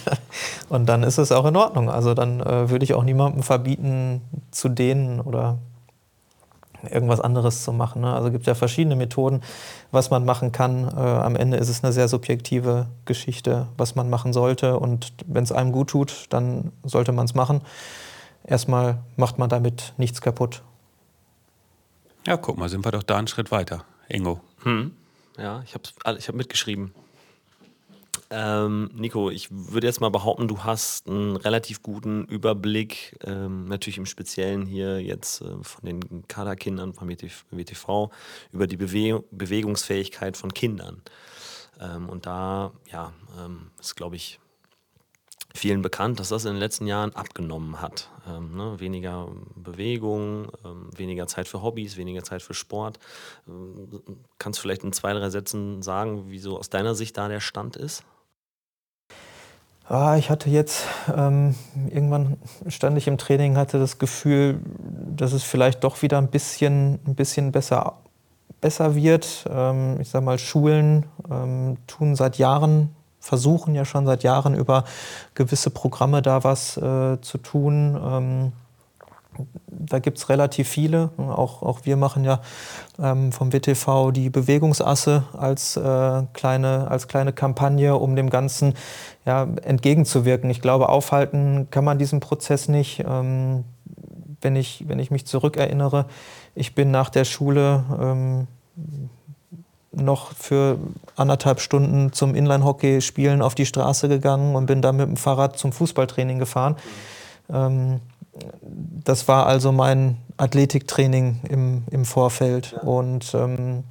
und 0.68 0.86
dann 0.86 1.04
ist 1.04 1.16
es 1.16 1.32
auch 1.32 1.46
in 1.46 1.56
Ordnung. 1.56 1.88
Also 1.88 2.12
dann 2.12 2.40
äh, 2.40 2.68
würde 2.68 2.84
ich 2.84 2.92
auch 2.92 3.02
niemandem 3.02 3.42
verbieten, 3.42 4.20
zu 4.50 4.68
dehnen 4.68 5.22
oder 5.22 5.56
irgendwas 6.90 7.20
anderes 7.20 7.64
zu 7.64 7.72
machen. 7.72 8.02
Ne? 8.02 8.12
Also 8.12 8.28
es 8.28 8.32
gibt 8.32 8.46
ja 8.46 8.54
verschiedene 8.54 8.96
Methoden, 8.96 9.42
was 9.90 10.10
man 10.10 10.24
machen 10.24 10.52
kann. 10.52 10.88
Äh, 10.88 11.00
am 11.00 11.36
Ende 11.36 11.56
ist 11.56 11.68
es 11.68 11.82
eine 11.82 11.92
sehr 11.92 12.08
subjektive 12.08 12.86
Geschichte, 13.04 13.68
was 13.76 13.94
man 13.94 14.10
machen 14.10 14.32
sollte. 14.32 14.78
Und 14.78 15.12
wenn 15.26 15.44
es 15.44 15.52
einem 15.52 15.72
gut 15.72 15.90
tut, 15.90 16.26
dann 16.30 16.72
sollte 16.84 17.12
man 17.12 17.26
es 17.26 17.34
machen. 17.34 17.60
Erstmal 18.44 18.98
macht 19.16 19.38
man 19.38 19.48
damit 19.48 19.94
nichts 19.96 20.20
kaputt. 20.20 20.62
Ja, 22.26 22.36
guck 22.36 22.58
mal, 22.58 22.68
sind 22.68 22.84
wir 22.84 22.92
doch 22.92 23.02
da 23.02 23.16
einen 23.16 23.28
Schritt 23.28 23.50
weiter, 23.50 23.84
Ingo. 24.08 24.40
Hm. 24.62 24.92
Ja, 25.38 25.62
ich 25.64 25.74
habe 25.74 26.18
ich 26.18 26.28
hab 26.28 26.34
mitgeschrieben. 26.34 26.92
Ähm, 28.30 28.90
Nico, 28.92 29.30
ich 29.30 29.48
würde 29.50 29.86
jetzt 29.86 30.00
mal 30.00 30.10
behaupten, 30.10 30.48
du 30.48 30.64
hast 30.64 31.08
einen 31.08 31.36
relativ 31.36 31.82
guten 31.82 32.24
Überblick, 32.24 33.16
ähm, 33.24 33.66
natürlich 33.66 33.98
im 33.98 34.06
Speziellen 34.06 34.66
hier 34.66 35.00
jetzt 35.00 35.42
äh, 35.42 35.62
von 35.62 35.84
den 35.84 36.26
Kaderkindern 36.26 36.92
von 36.92 37.08
WTV, 37.08 38.10
über 38.52 38.66
die 38.66 38.76
Bewe 38.76 39.22
Bewegungsfähigkeit 39.30 40.36
von 40.36 40.52
Kindern. 40.52 41.02
Ähm, 41.80 42.08
und 42.08 42.26
da 42.26 42.72
ja, 42.90 43.12
ähm, 43.38 43.70
ist, 43.78 43.94
glaube 43.94 44.16
ich, 44.16 44.40
vielen 45.54 45.82
bekannt, 45.82 46.20
dass 46.20 46.28
das 46.28 46.44
in 46.44 46.52
den 46.52 46.60
letzten 46.60 46.86
Jahren 46.86 47.14
abgenommen 47.14 47.80
hat. 47.80 48.10
Ähm, 48.28 48.56
ne? 48.56 48.78
Weniger 48.80 49.28
Bewegung, 49.54 50.50
ähm, 50.64 50.90
weniger 50.96 51.26
Zeit 51.26 51.48
für 51.48 51.62
Hobbys, 51.62 51.96
weniger 51.96 52.22
Zeit 52.22 52.42
für 52.42 52.54
Sport. 52.54 52.98
Ähm, 53.48 53.88
kannst 54.38 54.58
du 54.58 54.62
vielleicht 54.62 54.84
in 54.84 54.92
zwei, 54.92 55.12
drei 55.12 55.30
Sätzen 55.30 55.82
sagen, 55.82 56.30
wie 56.30 56.38
so 56.38 56.58
aus 56.58 56.70
deiner 56.70 56.94
Sicht 56.94 57.16
da 57.16 57.28
der 57.28 57.40
Stand 57.40 57.76
ist? 57.76 58.04
Ah, 59.88 60.16
ich 60.16 60.30
hatte 60.30 60.50
jetzt, 60.50 60.84
ähm, 61.16 61.54
irgendwann 61.88 62.38
stand 62.66 62.98
ich 62.98 63.06
im 63.06 63.18
Training, 63.18 63.56
hatte 63.56 63.78
das 63.78 63.98
Gefühl, 63.98 64.58
dass 65.14 65.32
es 65.32 65.44
vielleicht 65.44 65.84
doch 65.84 66.02
wieder 66.02 66.18
ein 66.18 66.26
bisschen, 66.26 66.98
ein 67.06 67.14
bisschen 67.14 67.52
besser, 67.52 67.94
besser 68.60 68.96
wird. 68.96 69.44
Ähm, 69.48 70.00
ich 70.00 70.08
sage 70.08 70.24
mal, 70.24 70.40
Schulen 70.40 71.06
ähm, 71.30 71.76
tun 71.86 72.16
seit 72.16 72.36
Jahren, 72.36 72.96
versuchen 73.20 73.76
ja 73.76 73.84
schon 73.84 74.06
seit 74.06 74.24
Jahren 74.24 74.56
über 74.56 74.82
gewisse 75.34 75.70
Programme 75.70 76.20
da 76.20 76.42
was 76.42 76.76
äh, 76.76 77.20
zu 77.20 77.38
tun 77.38 77.96
ähm, 78.02 78.52
da 79.86 79.98
gibt 79.98 80.18
es 80.18 80.28
relativ 80.28 80.68
viele. 80.68 81.10
Auch, 81.16 81.62
auch 81.62 81.80
wir 81.84 81.96
machen 81.96 82.24
ja 82.24 82.40
ähm, 82.98 83.32
vom 83.32 83.52
WTV 83.52 84.10
die 84.12 84.30
Bewegungsasse 84.30 85.24
als, 85.36 85.76
äh, 85.76 86.22
kleine, 86.32 86.88
als 86.90 87.08
kleine 87.08 87.32
Kampagne, 87.32 87.96
um 87.96 88.16
dem 88.16 88.30
Ganzen 88.30 88.74
ja, 89.24 89.46
entgegenzuwirken. 89.62 90.50
Ich 90.50 90.60
glaube, 90.60 90.88
aufhalten 90.88 91.68
kann 91.70 91.84
man 91.84 91.98
diesen 91.98 92.20
Prozess 92.20 92.68
nicht. 92.68 93.04
Ähm, 93.06 93.64
wenn, 94.40 94.56
ich, 94.56 94.84
wenn 94.88 94.98
ich 94.98 95.10
mich 95.10 95.26
zurückerinnere, 95.26 96.06
ich 96.54 96.74
bin 96.74 96.90
nach 96.90 97.10
der 97.10 97.24
Schule 97.24 97.84
ähm, 98.00 98.46
noch 99.92 100.32
für 100.32 100.78
anderthalb 101.16 101.60
Stunden 101.60 102.12
zum 102.12 102.34
Inline-Hockey 102.34 103.00
spielen 103.00 103.40
auf 103.40 103.54
die 103.54 103.64
Straße 103.64 104.08
gegangen 104.08 104.54
und 104.54 104.66
bin 104.66 104.82
dann 104.82 104.96
mit 104.96 105.08
dem 105.08 105.16
Fahrrad 105.16 105.58
zum 105.58 105.72
Fußballtraining 105.72 106.38
gefahren. 106.38 106.76
Mhm 107.48 108.00
das 108.60 109.28
war 109.28 109.46
also 109.46 109.72
mein 109.72 110.18
Athletiktraining 110.36 111.40
im, 111.48 111.84
im 111.90 112.04
Vorfeld. 112.04 112.72
Ja. 112.72 112.80
Und 112.82 113.34
ähm, 113.34 113.84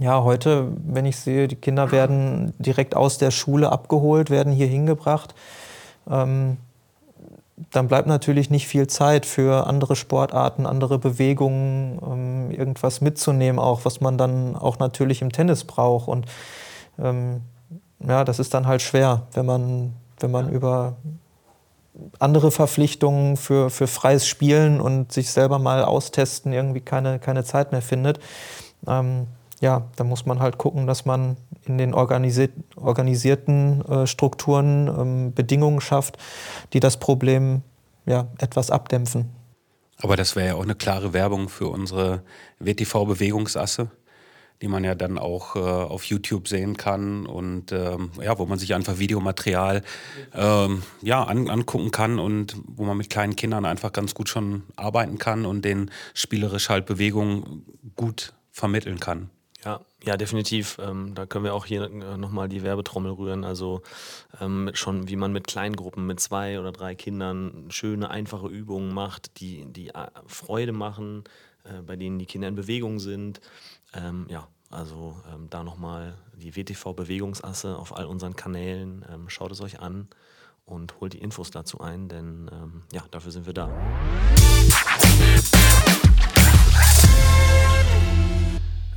ja, 0.00 0.22
heute, 0.22 0.72
wenn 0.84 1.06
ich 1.06 1.16
sehe, 1.16 1.48
die 1.48 1.56
Kinder 1.56 1.90
werden 1.90 2.52
direkt 2.58 2.94
aus 2.96 3.18
der 3.18 3.30
Schule 3.30 3.72
abgeholt, 3.72 4.30
werden 4.30 4.52
hier 4.52 4.66
hingebracht, 4.66 5.34
ähm, 6.08 6.58
dann 7.70 7.88
bleibt 7.88 8.06
natürlich 8.06 8.50
nicht 8.50 8.68
viel 8.68 8.86
Zeit 8.86 9.24
für 9.24 9.66
andere 9.66 9.96
Sportarten, 9.96 10.66
andere 10.66 10.98
Bewegungen, 10.98 11.98
ähm, 12.04 12.50
irgendwas 12.50 13.00
mitzunehmen, 13.00 13.58
auch 13.58 13.84
was 13.84 14.02
man 14.02 14.18
dann 14.18 14.56
auch 14.56 14.78
natürlich 14.78 15.22
im 15.22 15.32
Tennis 15.32 15.64
braucht. 15.64 16.08
Und 16.08 16.26
ähm, 16.98 17.40
ja, 18.06 18.24
das 18.24 18.38
ist 18.38 18.52
dann 18.52 18.66
halt 18.66 18.82
schwer, 18.82 19.22
wenn 19.32 19.46
man, 19.46 19.94
wenn 20.20 20.30
man 20.30 20.50
über 20.50 20.96
andere 22.18 22.50
Verpflichtungen 22.50 23.36
für, 23.36 23.70
für 23.70 23.86
freies 23.86 24.26
Spielen 24.26 24.80
und 24.80 25.12
sich 25.12 25.30
selber 25.30 25.58
mal 25.58 25.84
austesten 25.84 26.52
irgendwie 26.52 26.80
keine, 26.80 27.18
keine 27.18 27.44
Zeit 27.44 27.72
mehr 27.72 27.82
findet. 27.82 28.20
Ähm, 28.86 29.26
ja, 29.60 29.88
da 29.96 30.04
muss 30.04 30.26
man 30.26 30.40
halt 30.40 30.58
gucken, 30.58 30.86
dass 30.86 31.06
man 31.06 31.36
in 31.64 31.78
den 31.78 31.94
organisiert, 31.94 32.52
organisierten 32.76 33.84
äh, 33.86 34.06
Strukturen 34.06 34.88
ähm, 34.88 35.34
Bedingungen 35.34 35.80
schafft, 35.80 36.18
die 36.72 36.80
das 36.80 36.98
Problem 36.98 37.62
ja, 38.04 38.28
etwas 38.38 38.70
abdämpfen. 38.70 39.30
Aber 39.98 40.16
das 40.16 40.36
wäre 40.36 40.48
ja 40.48 40.54
auch 40.54 40.62
eine 40.62 40.74
klare 40.74 41.14
Werbung 41.14 41.48
für 41.48 41.68
unsere 41.68 42.22
WTV-Bewegungsasse 42.60 43.90
die 44.62 44.68
man 44.68 44.84
ja 44.84 44.94
dann 44.94 45.18
auch 45.18 45.56
äh, 45.56 45.58
auf 45.58 46.04
YouTube 46.04 46.48
sehen 46.48 46.76
kann 46.76 47.26
und 47.26 47.72
ähm, 47.72 48.10
ja, 48.22 48.38
wo 48.38 48.46
man 48.46 48.58
sich 48.58 48.74
einfach 48.74 48.98
Videomaterial 48.98 49.82
ähm, 50.34 50.82
ja, 51.02 51.22
an, 51.24 51.48
angucken 51.50 51.90
kann 51.90 52.18
und 52.18 52.56
wo 52.66 52.84
man 52.84 52.96
mit 52.96 53.10
kleinen 53.10 53.36
Kindern 53.36 53.64
einfach 53.64 53.92
ganz 53.92 54.14
gut 54.14 54.28
schon 54.28 54.62
arbeiten 54.76 55.18
kann 55.18 55.46
und 55.46 55.64
den 55.64 55.90
spielerisch 56.14 56.68
halt 56.68 56.86
Bewegungen 56.86 57.64
gut 57.96 58.32
vermitteln 58.50 59.00
kann. 59.00 59.30
Ja, 59.66 59.80
ja, 60.04 60.16
definitiv. 60.16 60.78
Ähm, 60.80 61.16
da 61.16 61.26
können 61.26 61.44
wir 61.44 61.52
auch 61.52 61.66
hier 61.66 61.82
äh, 61.82 62.16
nochmal 62.16 62.48
die 62.48 62.62
Werbetrommel 62.62 63.10
rühren. 63.10 63.44
Also 63.44 63.82
ähm, 64.40 64.70
schon, 64.74 65.08
wie 65.08 65.16
man 65.16 65.32
mit 65.32 65.48
Kleingruppen, 65.48 66.06
mit 66.06 66.20
zwei 66.20 66.60
oder 66.60 66.70
drei 66.70 66.94
Kindern 66.94 67.66
schöne, 67.70 68.08
einfache 68.08 68.46
Übungen 68.46 68.94
macht, 68.94 69.40
die, 69.40 69.64
die 69.66 69.88
äh, 69.88 70.06
Freude 70.28 70.70
machen, 70.70 71.24
äh, 71.64 71.82
bei 71.82 71.96
denen 71.96 72.20
die 72.20 72.26
Kinder 72.26 72.46
in 72.46 72.54
Bewegung 72.54 73.00
sind. 73.00 73.40
Ähm, 73.94 74.26
ja, 74.28 74.48
also 74.70 75.16
ähm, 75.32 75.48
da 75.48 75.62
nochmal 75.62 76.18
die 76.34 76.56
WTV-Bewegungsasse 76.56 77.76
auf 77.76 77.96
all 77.96 78.06
unseren 78.06 78.36
Kanälen. 78.36 79.04
Ähm, 79.12 79.28
schaut 79.28 79.52
es 79.52 79.60
euch 79.60 79.80
an 79.80 80.08
und 80.64 81.00
holt 81.00 81.12
die 81.12 81.18
Infos 81.18 81.50
dazu 81.50 81.80
ein, 81.80 82.08
denn 82.08 82.50
ähm, 82.52 82.82
ja, 82.92 83.04
dafür 83.10 83.32
sind 83.32 83.46
wir 83.46 83.52
da. 83.52 83.70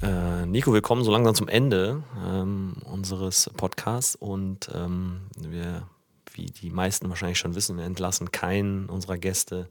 Äh, 0.01 0.45
Nico, 0.45 0.73
wir 0.73 0.81
kommen 0.81 1.03
so 1.03 1.11
langsam 1.11 1.35
zum 1.35 1.47
Ende 1.47 2.03
ähm, 2.25 2.77
unseres 2.85 3.49
Podcasts 3.55 4.15
und 4.15 4.69
ähm, 4.73 5.21
wir, 5.37 5.87
wie 6.33 6.45
die 6.45 6.69
meisten 6.71 7.09
wahrscheinlich 7.09 7.37
schon 7.37 7.55
wissen, 7.55 7.79
entlassen 7.79 8.31
keinen 8.31 8.87
unserer 8.87 9.17
Gäste, 9.17 9.69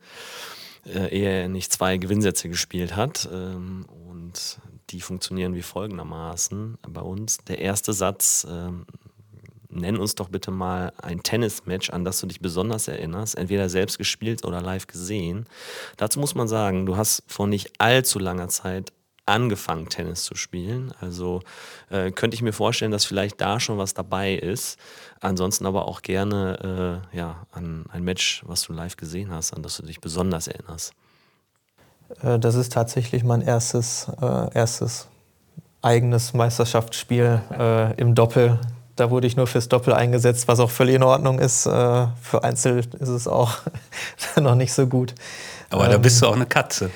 äh, 0.84 1.08
ehe 1.08 1.42
er 1.42 1.48
nicht 1.48 1.72
zwei 1.72 1.96
Gewinnsätze 1.96 2.48
gespielt 2.48 2.94
hat. 2.94 3.28
Ähm, 3.32 3.86
und 4.08 4.60
die 4.90 5.00
funktionieren 5.00 5.54
wie 5.54 5.62
folgendermaßen 5.62 6.78
bei 6.88 7.00
uns. 7.00 7.38
Der 7.46 7.58
erste 7.58 7.92
Satz, 7.92 8.46
äh, 8.48 8.70
nenn 9.70 9.98
uns 9.98 10.14
doch 10.14 10.28
bitte 10.28 10.50
mal 10.50 10.92
ein 11.00 11.22
Tennismatch, 11.22 11.90
an 11.90 12.04
das 12.04 12.20
du 12.20 12.26
dich 12.26 12.40
besonders 12.40 12.88
erinnerst, 12.88 13.36
entweder 13.36 13.68
selbst 13.68 13.98
gespielt 13.98 14.44
oder 14.44 14.60
live 14.60 14.86
gesehen. 14.86 15.46
Dazu 15.96 16.20
muss 16.20 16.34
man 16.34 16.48
sagen, 16.48 16.86
du 16.86 16.96
hast 16.96 17.22
vor 17.26 17.46
nicht 17.46 17.72
allzu 17.78 18.18
langer 18.18 18.48
Zeit 18.48 18.92
angefangen, 19.26 19.90
Tennis 19.90 20.24
zu 20.24 20.34
spielen. 20.34 20.92
Also 21.00 21.42
äh, 21.90 22.10
könnte 22.10 22.34
ich 22.34 22.42
mir 22.42 22.54
vorstellen, 22.54 22.90
dass 22.90 23.04
vielleicht 23.04 23.40
da 23.40 23.60
schon 23.60 23.76
was 23.76 23.92
dabei 23.92 24.34
ist. 24.34 24.78
Ansonsten 25.20 25.66
aber 25.66 25.86
auch 25.86 26.00
gerne 26.00 27.02
äh, 27.12 27.16
ja, 27.16 27.46
an 27.52 27.84
ein 27.90 28.04
Match, 28.04 28.42
was 28.46 28.62
du 28.62 28.72
live 28.72 28.96
gesehen 28.96 29.30
hast, 29.30 29.52
an 29.52 29.62
das 29.62 29.76
du 29.76 29.84
dich 29.84 30.00
besonders 30.00 30.48
erinnerst. 30.48 30.94
Äh, 32.22 32.38
das 32.38 32.54
ist 32.54 32.72
tatsächlich 32.72 33.24
mein 33.24 33.42
erstes, 33.42 34.08
äh, 34.20 34.54
erstes 34.54 35.08
eigenes 35.82 36.34
Meisterschaftsspiel 36.34 37.40
äh, 37.56 37.94
im 38.00 38.14
Doppel. 38.14 38.58
Da 38.96 39.10
wurde 39.10 39.26
ich 39.26 39.36
nur 39.36 39.46
fürs 39.46 39.68
Doppel 39.68 39.92
eingesetzt, 39.92 40.48
was 40.48 40.58
auch 40.58 40.70
völlig 40.70 40.96
in 40.96 41.04
Ordnung 41.04 41.38
ist. 41.38 41.66
Äh, 41.66 42.06
für 42.20 42.42
Einzel 42.42 42.78
ist 42.98 43.08
es 43.08 43.28
auch 43.28 43.58
noch 44.40 44.56
nicht 44.56 44.72
so 44.72 44.86
gut. 44.86 45.14
Aber 45.70 45.84
ähm, 45.84 45.92
da 45.92 45.98
bist 45.98 46.20
du 46.20 46.26
auch 46.26 46.34
eine 46.34 46.46
Katze. 46.46 46.90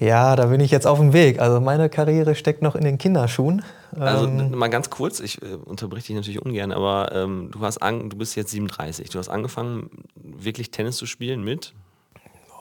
Ja, 0.00 0.34
da 0.34 0.46
bin 0.46 0.60
ich 0.60 0.70
jetzt 0.72 0.86
auf 0.86 0.98
dem 0.98 1.12
Weg. 1.12 1.38
Also 1.40 1.60
meine 1.60 1.88
Karriere 1.88 2.34
steckt 2.34 2.62
noch 2.62 2.74
in 2.74 2.84
den 2.84 2.98
Kinderschuhen. 2.98 3.62
Also 3.98 4.26
ähm, 4.26 4.50
mal 4.50 4.68
ganz 4.68 4.90
kurz, 4.90 5.20
ich 5.20 5.40
äh, 5.42 5.54
unterbreche 5.64 6.08
dich 6.08 6.16
natürlich 6.16 6.42
ungern, 6.42 6.72
aber 6.72 7.12
ähm, 7.14 7.50
du, 7.52 7.60
hast 7.60 7.78
an, 7.78 8.10
du 8.10 8.16
bist 8.16 8.34
jetzt 8.34 8.50
37. 8.50 9.10
Du 9.10 9.18
hast 9.18 9.28
angefangen, 9.28 9.90
wirklich 10.16 10.70
Tennis 10.70 10.96
zu 10.96 11.06
spielen 11.06 11.44
mit? 11.44 11.74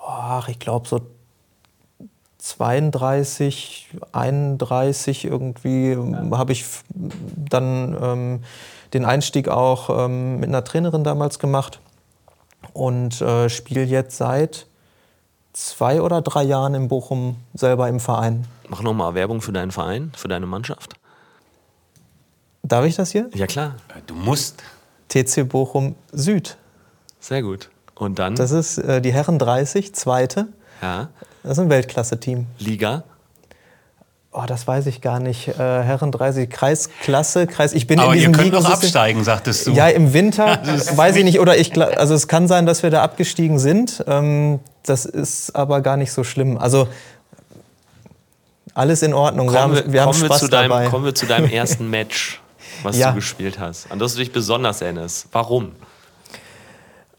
Ach, 0.06 0.50
ich 0.50 0.60
glaube 0.60 0.88
so 0.88 1.02
32, 2.42 3.90
31 4.14 5.26
irgendwie 5.26 5.92
ja. 5.92 6.38
habe 6.38 6.54
ich 6.54 6.66
dann 6.90 7.96
ähm, 8.02 8.44
den 8.94 9.06
Einstieg 9.06 9.48
auch 9.48 10.06
ähm, 10.06 10.40
mit 10.40 10.50
einer 10.50 10.64
Trainerin 10.64 11.04
damals 11.04 11.38
gemacht 11.38 11.80
und 12.74 13.22
äh, 13.22 13.48
spiele 13.48 13.84
jetzt 13.84 14.18
seit 14.18 14.66
zwei 15.54 16.02
oder 16.02 16.22
drei 16.22 16.42
Jahren 16.42 16.74
in 16.74 16.88
Bochum 16.88 17.36
selber 17.54 17.88
im 17.88 18.00
Verein. 18.00 18.48
Mach 18.70 18.82
nochmal 18.82 19.14
Werbung 19.14 19.42
für 19.42 19.52
deinen 19.52 19.72
Verein, 19.72 20.12
für 20.16 20.28
deine 20.28 20.48
Mannschaft. 20.48 20.96
Darf 22.64 22.86
ich 22.86 22.96
das 22.96 23.12
hier? 23.12 23.30
Ja, 23.36 23.46
klar. 23.46 23.76
Du 24.08 24.16
musst. 24.16 24.64
TC 25.10 25.48
Bochum 25.48 25.96
Süd. 26.12 26.58
Sehr 27.20 27.44
gut. 27.44 27.70
Und 27.94 28.18
dann? 28.18 28.34
Das 28.36 28.50
ist 28.50 28.80
äh, 28.80 29.00
die 29.00 29.14
Herren 29.14 29.38
30, 29.38 29.94
zweite. 29.94 30.48
Ja. 30.82 31.10
Das 31.44 31.54
ist 31.54 31.60
ein 31.60 31.70
Weltklasse-Team. 31.70 32.46
Liga? 32.60 33.04
Oh, 34.34 34.44
das 34.48 34.66
weiß 34.66 34.86
ich 34.86 35.02
gar 35.02 35.20
nicht. 35.20 35.50
Äh, 35.50 35.54
Herren 35.58 36.12
30, 36.12 36.50
Kreisklasse, 36.50 37.48
Kreis. 37.48 37.74
Ich 37.74 37.86
bin 37.88 38.00
Aber 38.00 38.10
in 38.14 38.14
ihr 38.14 38.20
diesem 38.20 38.34
könnt 38.34 38.54
noch 38.54 38.60
Ligensystem- 38.62 38.86
absteigen, 38.86 39.24
sagtest 39.26 39.68
du. 39.68 39.72
Ja, 39.72 39.88
im 39.90 40.14
Winter 40.14 40.60
weiß 40.96 41.18
ich 41.18 41.24
nicht. 41.26 41.40
Oder 41.42 41.58
ich, 41.58 41.76
also 41.82 42.14
es 42.14 42.28
kann 42.30 42.48
sein, 42.48 42.66
dass 42.66 42.82
wir 42.84 42.92
da 42.92 43.04
abgestiegen 43.04 43.60
sind. 43.60 44.04
Ähm, 44.08 44.60
das 44.84 45.06
ist 45.06 45.54
aber 45.56 45.82
gar 45.82 45.98
nicht 45.98 46.14
so 46.14 46.24
schlimm. 46.24 46.58
Also 46.58 46.88
alles 48.74 49.02
in 49.02 49.14
Ordnung. 49.14 49.52
Wir 49.52 49.60
haben, 49.60 49.74
Kommen 49.74 49.86
wir, 49.88 49.94
wir 49.94 50.02
haben 50.02 50.12
kommen 50.12 50.22
wir 50.22 50.26
Spaß 50.28 50.40
zu 50.40 50.48
deinem, 50.48 50.70
dabei. 50.70 50.88
kommen 50.88 51.04
wir 51.06 51.16
zu 51.16 51.26
deinem 51.26 51.50
ersten 51.52 51.90
Match, 51.90 52.40
was 52.84 52.98
Ja. 52.98 53.10
du 53.10 53.16
gespielt 53.16 53.60
hast. 53.60 53.92
An 53.92 54.00
das 54.00 54.14
du 54.14 54.20
dich 54.20 54.32
besonders 54.32 54.82
erinnerst. 54.82 55.28
Warum? 55.34 55.74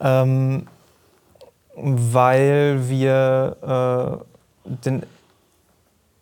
Ähm, 0.00 0.66
weil 1.76 2.88
wir 2.88 4.22
äh, 4.64 4.70
den 4.84 5.02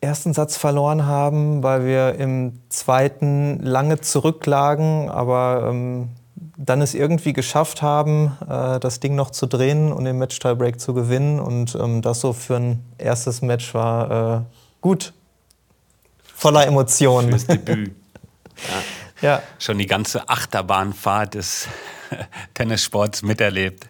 ersten 0.00 0.32
Satz 0.32 0.56
verloren 0.56 1.06
haben, 1.06 1.62
weil 1.62 1.84
wir 1.84 2.14
im 2.14 2.60
zweiten 2.68 3.60
lange 3.60 4.00
zurücklagen, 4.00 5.10
aber 5.10 5.68
ähm, 5.68 6.08
dann 6.56 6.82
es 6.82 6.94
irgendwie 6.94 7.32
geschafft 7.32 7.82
haben, 7.82 8.36
äh, 8.48 8.78
das 8.80 9.00
Ding 9.00 9.14
noch 9.14 9.30
zu 9.30 9.46
drehen 9.46 9.92
und 9.92 10.04
den 10.04 10.18
Match-Tiebreak 10.18 10.80
zu 10.80 10.94
gewinnen. 10.94 11.40
Und 11.40 11.74
ähm, 11.74 12.02
das 12.02 12.20
so 12.20 12.32
für 12.32 12.56
ein 12.56 12.84
erstes 12.98 13.42
Match 13.42 13.74
war 13.74 14.40
äh, 14.40 14.40
gut. 14.80 15.12
Voller 16.34 16.66
Emotionen. 16.66 17.30
Fürs 17.30 17.46
Debüt. 17.46 17.94
Ja. 19.22 19.42
Schon 19.58 19.76
die 19.76 19.86
ganze 19.86 20.30
Achterbahnfahrt 20.30 21.34
des 21.34 21.68
Tennissports 22.54 23.22
miterlebt. 23.22 23.86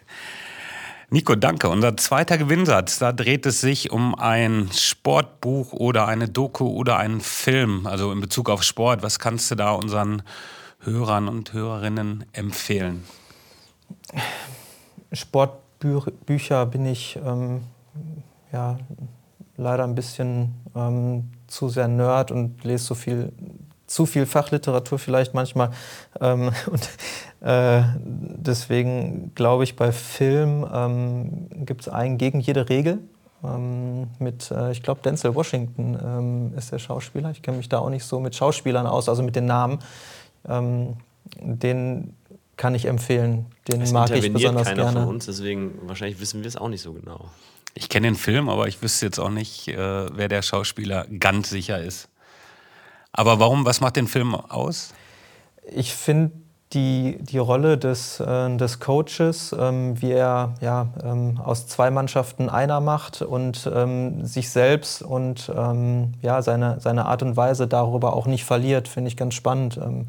Nico, 1.13 1.35
danke. 1.35 1.67
Unser 1.67 1.97
zweiter 1.97 2.37
Gewinnsatz, 2.37 2.97
da 2.97 3.11
dreht 3.11 3.45
es 3.45 3.59
sich 3.59 3.91
um 3.91 4.15
ein 4.15 4.69
Sportbuch 4.71 5.73
oder 5.73 6.07
eine 6.07 6.29
Doku 6.29 6.65
oder 6.67 6.95
einen 6.99 7.19
Film, 7.19 7.85
also 7.85 8.13
in 8.13 8.21
Bezug 8.21 8.49
auf 8.49 8.63
Sport. 8.63 9.03
Was 9.03 9.19
kannst 9.19 9.51
du 9.51 9.55
da 9.55 9.71
unseren 9.71 10.23
Hörern 10.79 11.27
und 11.27 11.51
Hörerinnen 11.51 12.23
empfehlen? 12.31 13.03
Sportbücher 15.11 16.65
bin 16.67 16.85
ich 16.85 17.19
ähm, 17.25 17.63
ja, 18.53 18.79
leider 19.57 19.83
ein 19.83 19.95
bisschen 19.95 20.53
ähm, 20.73 21.33
zu 21.47 21.67
sehr 21.67 21.89
Nerd 21.89 22.31
und 22.31 22.63
lese 22.63 22.85
so 22.85 22.95
viel, 22.95 23.33
zu 23.91 24.05
viel 24.05 24.25
Fachliteratur 24.25 24.97
vielleicht 24.97 25.33
manchmal. 25.33 25.71
Ähm, 26.19 26.51
und 26.71 26.89
äh, 27.41 27.83
deswegen 27.97 29.33
glaube 29.35 29.63
ich, 29.63 29.75
bei 29.75 29.91
Film 29.91 30.65
ähm, 30.71 31.47
gibt 31.65 31.81
es 31.81 31.89
einen 31.89 32.17
gegen 32.17 32.39
jede 32.39 32.69
Regel. 32.69 32.99
Ähm, 33.43 34.07
mit, 34.19 34.51
äh, 34.51 34.71
ich 34.71 34.83
glaube, 34.83 35.01
Denzel 35.03 35.35
Washington 35.35 35.97
ähm, 36.01 36.53
ist 36.57 36.71
der 36.71 36.79
Schauspieler. 36.79 37.31
Ich 37.31 37.41
kenne 37.41 37.57
mich 37.57 37.69
da 37.69 37.79
auch 37.79 37.89
nicht 37.89 38.05
so 38.05 38.19
mit 38.19 38.35
Schauspielern 38.35 38.85
aus, 38.85 39.09
also 39.09 39.23
mit 39.23 39.35
den 39.35 39.45
Namen. 39.45 39.79
Ähm, 40.47 40.97
den 41.39 42.15
kann 42.57 42.75
ich 42.75 42.85
empfehlen. 42.85 43.47
Den 43.67 43.81
Es 43.81 43.91
mag 43.91 44.11
ich 44.11 44.31
besonders 44.31 44.67
keiner 44.67 44.83
gerne. 44.83 44.99
von 45.01 45.09
uns, 45.09 45.25
deswegen 45.25 45.79
wahrscheinlich 45.87 46.19
wissen 46.19 46.41
wir 46.41 46.47
es 46.47 46.55
auch 46.55 46.69
nicht 46.69 46.81
so 46.81 46.93
genau. 46.93 47.29
Ich 47.73 47.89
kenne 47.89 48.07
den 48.07 48.15
Film, 48.15 48.49
aber 48.49 48.67
ich 48.67 48.81
wüsste 48.81 49.05
jetzt 49.05 49.17
auch 49.17 49.29
nicht, 49.29 49.69
äh, 49.69 49.75
wer 49.77 50.27
der 50.27 50.41
Schauspieler 50.41 51.07
ganz 51.07 51.49
sicher 51.49 51.81
ist. 51.81 52.10
Aber 53.13 53.39
warum, 53.39 53.65
was 53.65 53.81
macht 53.81 53.95
den 53.95 54.07
Film 54.07 54.35
aus? 54.35 54.93
Ich 55.73 55.93
finde 55.93 56.31
die, 56.73 57.17
die 57.19 57.37
Rolle 57.37 57.77
des, 57.77 58.19
äh, 58.21 58.55
des 58.55 58.79
Coaches, 58.79 59.53
ähm, 59.57 60.01
wie 60.01 60.11
er 60.11 60.53
ja, 60.61 60.87
ähm, 61.03 61.39
aus 61.43 61.67
zwei 61.67 61.91
Mannschaften 61.91 62.49
einer 62.49 62.79
macht 62.79 63.21
und 63.21 63.69
ähm, 63.73 64.25
sich 64.25 64.49
selbst 64.49 65.01
und 65.01 65.51
ähm, 65.55 66.13
ja, 66.21 66.41
seine, 66.41 66.79
seine 66.79 67.05
Art 67.05 67.23
und 67.23 67.35
Weise 67.35 67.67
darüber 67.67 68.13
auch 68.13 68.25
nicht 68.25 68.45
verliert, 68.45 68.87
finde 68.87 69.09
ich 69.09 69.17
ganz 69.17 69.33
spannend. 69.33 69.77
Ähm, 69.77 70.07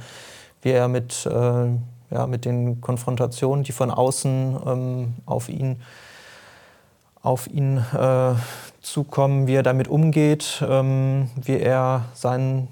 wie 0.62 0.70
er 0.70 0.86
mit, 0.86 1.26
äh, 1.26 1.66
ja, 2.14 2.26
mit 2.28 2.44
den 2.44 2.80
Konfrontationen, 2.80 3.64
die 3.64 3.72
von 3.72 3.90
außen 3.90 4.56
ähm, 4.64 5.14
auf 5.26 5.48
ihn, 5.48 5.82
auf 7.22 7.46
ihn 7.46 7.78
äh, 7.78 8.34
zukommen, 8.80 9.46
wie 9.46 9.54
er 9.54 9.62
damit 9.62 9.88
umgeht, 9.88 10.62
ähm, 10.68 11.30
wie 11.40 11.58
er 11.58 12.06
seinen 12.14 12.68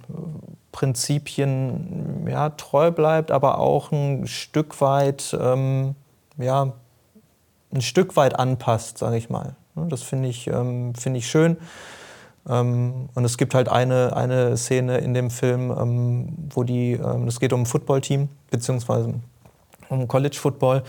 Prinzipien 0.73 2.27
ja, 2.29 2.51
treu 2.51 2.91
bleibt, 2.91 3.31
aber 3.31 3.59
auch 3.59 3.93
ein 3.93 4.27
Stück 4.27 4.81
weit, 4.81 5.37
ähm, 5.41 5.95
ja, 6.37 6.73
ein 7.73 7.81
Stück 7.81 8.17
weit 8.17 8.39
anpasst, 8.39 8.99
sage 8.99 9.17
ich 9.17 9.31
mal. 9.31 9.55
Das 9.75 10.03
finde 10.03 10.29
ich, 10.29 10.49
ähm, 10.49 10.95
finde 10.95 11.19
ich 11.19 11.29
schön. 11.29 11.57
Ähm, 12.49 13.09
und 13.15 13.25
es 13.25 13.39
gibt 13.39 13.55
halt 13.55 13.69
eine, 13.69 14.17
eine 14.17 14.57
Szene 14.57 14.99
in 14.99 15.15
dem 15.15 15.31
Film, 15.31 15.71
ähm, 15.71 16.37
wo 16.51 16.65
die, 16.65 16.93
ähm, 16.93 17.29
es 17.29 17.39
geht 17.39 17.53
um 17.53 17.63
ein 17.63 17.67
Footballteam, 17.67 18.29
beziehungsweise 18.51 19.15
um 19.91 20.09
College 20.09 20.37
Football. 20.41 20.83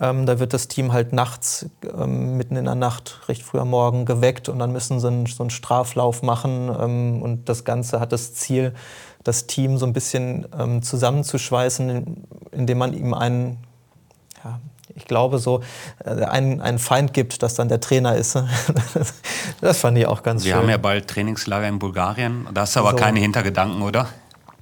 Ähm, 0.00 0.26
da 0.26 0.38
wird 0.38 0.52
das 0.52 0.68
Team 0.68 0.92
halt 0.92 1.12
nachts, 1.12 1.66
ähm, 1.98 2.36
mitten 2.36 2.54
in 2.56 2.64
der 2.66 2.74
Nacht, 2.74 3.20
recht 3.28 3.42
früh 3.42 3.58
am 3.58 3.70
Morgen 3.70 4.04
geweckt 4.04 4.48
und 4.48 4.58
dann 4.58 4.72
müssen 4.72 5.00
sie 5.00 5.08
einen, 5.08 5.26
so 5.26 5.42
einen 5.42 5.50
Straflauf 5.50 6.22
machen. 6.22 6.70
Ähm, 6.80 7.22
und 7.22 7.48
das 7.48 7.64
Ganze 7.64 7.98
hat 7.98 8.12
das 8.12 8.34
Ziel, 8.34 8.74
das 9.24 9.46
Team 9.46 9.78
so 9.78 9.86
ein 9.86 9.92
bisschen 9.92 10.46
ähm, 10.58 10.82
zusammenzuschweißen, 10.82 11.88
in- 11.90 12.24
indem 12.52 12.78
man 12.78 12.92
ihm 12.92 13.14
einen, 13.14 13.58
ja, 14.44 14.60
ich 14.94 15.06
glaube 15.06 15.38
so, 15.38 15.62
äh, 16.04 16.10
einen, 16.24 16.60
einen 16.60 16.78
Feind 16.78 17.14
gibt, 17.14 17.42
das 17.42 17.54
dann 17.54 17.68
der 17.68 17.80
Trainer 17.80 18.14
ist. 18.16 18.36
das 19.62 19.78
fand 19.78 19.96
ich 19.96 20.06
auch 20.06 20.22
ganz 20.22 20.44
Wir 20.44 20.52
schön. 20.52 20.62
haben 20.62 20.68
ja 20.68 20.76
bald 20.76 21.08
Trainingslager 21.08 21.66
in 21.68 21.78
Bulgarien. 21.78 22.46
Da 22.52 22.62
hast 22.62 22.76
du 22.76 22.80
aber 22.80 22.90
So. 22.90 22.96
keine 22.96 23.20
Hintergedanken, 23.20 23.80
oder? 23.82 24.08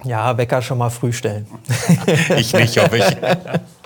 ja, 0.03 0.35
Wecker 0.35 0.63
schon 0.63 0.79
mal 0.79 0.89
früh 0.89 1.13
stellen. 1.13 1.45
Ich 2.35 2.53
nicht, 2.53 2.75
hoffe 2.81 2.97
ich. 2.97 3.05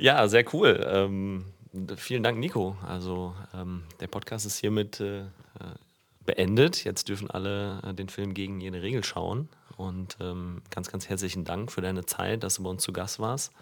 Ja, 0.00 0.26
sehr 0.28 0.44
cool. 0.54 0.84
Ähm, 0.90 1.44
vielen 1.96 2.22
Dank, 2.22 2.38
Nico. 2.38 2.76
Also 2.86 3.34
ähm, 3.54 3.82
der 4.00 4.06
Podcast 4.06 4.46
ist 4.46 4.56
hiermit 4.58 4.98
äh, 5.00 5.20
äh, 5.20 5.24
beendet. 6.24 6.84
Jetzt 6.84 7.08
dürfen 7.08 7.30
alle 7.30 7.82
äh, 7.84 7.92
den 7.92 8.08
Film 8.08 8.32
gegen 8.32 8.60
jede 8.60 8.80
Regel 8.80 9.04
schauen. 9.04 9.50
Und 9.76 10.16
ähm, 10.20 10.62
ganz, 10.70 10.90
ganz 10.90 11.08
herzlichen 11.08 11.44
Dank 11.44 11.70
für 11.70 11.82
deine 11.82 12.06
Zeit, 12.06 12.42
dass 12.44 12.54
du 12.54 12.62
bei 12.62 12.70
uns 12.70 12.82
zu 12.82 12.92
Gast 12.92 13.20
warst. 13.20 13.52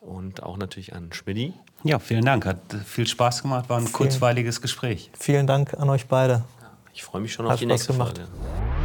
Und 0.00 0.42
auch 0.42 0.56
natürlich 0.56 0.94
an 0.94 1.12
Schmidti. 1.12 1.54
Ja, 1.82 1.98
vielen 1.98 2.24
Dank. 2.24 2.46
Hat 2.46 2.60
viel 2.84 3.06
Spaß 3.06 3.42
gemacht. 3.42 3.68
War 3.68 3.78
ein 3.78 3.90
kurzweiliges 3.90 4.60
Gespräch. 4.60 5.10
Vielen 5.18 5.46
Dank 5.46 5.74
an 5.74 5.90
euch 5.90 6.06
beide. 6.06 6.44
Ich 6.92 7.02
freue 7.02 7.22
mich 7.22 7.32
schon 7.32 7.46
Hat 7.46 7.54
auf 7.54 7.58
die 7.58 7.64
Spaß 7.64 7.72
nächste 7.72 7.92
gemacht. 7.92 8.18
Folge. 8.18 8.83